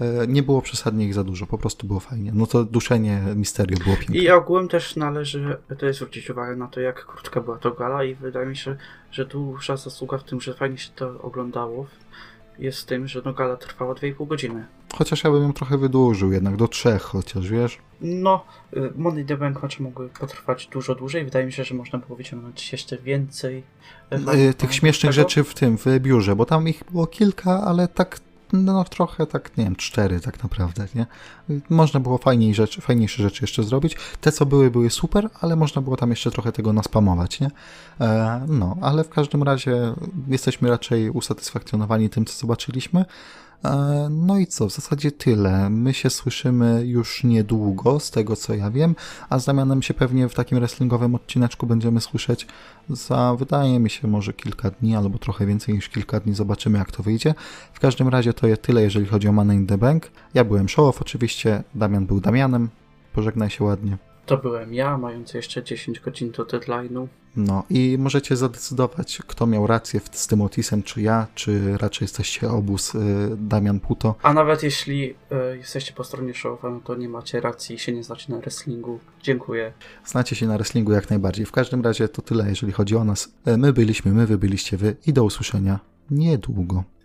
[0.00, 2.30] E, nie było przesadnie ich za dużo, po prostu było fajnie.
[2.34, 4.16] No to duszenie Misterio było piękne.
[4.16, 8.14] I ogółem też należy tutaj zwrócić uwagę na to, jak krótka była to gala i
[8.14, 8.76] wydaje mi się,
[9.12, 11.86] że duża zasługa w tym, że fajnie się to oglądało
[12.58, 14.66] jest tym, że no gala trwała 2,5 godziny.
[14.96, 17.78] Chociaż ja bym ją trochę wydłużył, jednak do trzech chociaż, wiesz?
[18.00, 18.44] No,
[18.76, 21.24] y, in the Bank mogły potrwać dużo dłużej.
[21.24, 23.62] Wydaje mi się, że można było wyciągnąć jeszcze więcej.
[24.12, 25.22] e, E, Tych śmiesznych tego.
[25.28, 28.20] rzeczy w tym, w biurze, bo tam ich było kilka, ale tak,
[28.52, 31.06] no trochę tak, nie wiem, cztery tak naprawdę, nie?
[31.70, 33.96] Można było fajniej rzeczy, fajniejsze rzeczy jeszcze zrobić.
[34.20, 37.50] Te, co były, były super, ale można było tam jeszcze trochę tego naspamować, nie?
[38.00, 39.94] E, no, ale w każdym razie
[40.28, 43.04] jesteśmy raczej usatysfakcjonowani tym, co zobaczyliśmy.
[43.64, 45.70] E, No i co, w zasadzie tyle.
[45.70, 48.94] My się słyszymy już niedługo, z tego co ja wiem,
[49.28, 52.46] a z Damianem się pewnie w takim wrestlingowym odcineczku będziemy słyszeć
[52.88, 56.34] za, wydaje mi się, może kilka dni, albo trochę więcej niż kilka dni.
[56.34, 57.34] Zobaczymy, jak to wyjdzie.
[57.72, 60.10] W każdym razie to jest tyle, jeżeli chodzi o Money in the Bank.
[60.34, 62.68] Ja byłem Showoff oczywiście, Damian był Damianem.
[63.12, 63.98] Pożegnaj się ładnie.
[64.26, 67.06] To byłem ja, mający jeszcze 10 godzin do deadline'u.
[67.36, 72.50] No i możecie zadecydować, kto miał rację z tym Otisem, czy ja, czy raczej jesteście
[72.50, 72.98] obóz y,
[73.36, 74.14] Damian Puto.
[74.22, 77.92] A nawet jeśli e, jesteście po stronie showa, no to nie macie racji i się
[77.92, 78.98] nie znacie na wrestlingu.
[79.22, 79.72] Dziękuję.
[80.04, 81.46] Znacie się na wrestlingu jak najbardziej.
[81.46, 83.34] W każdym razie to tyle, jeżeli chodzi o nas.
[83.44, 86.84] E, My byliśmy, my, wy byliście wy i do usłyszenia niedługo.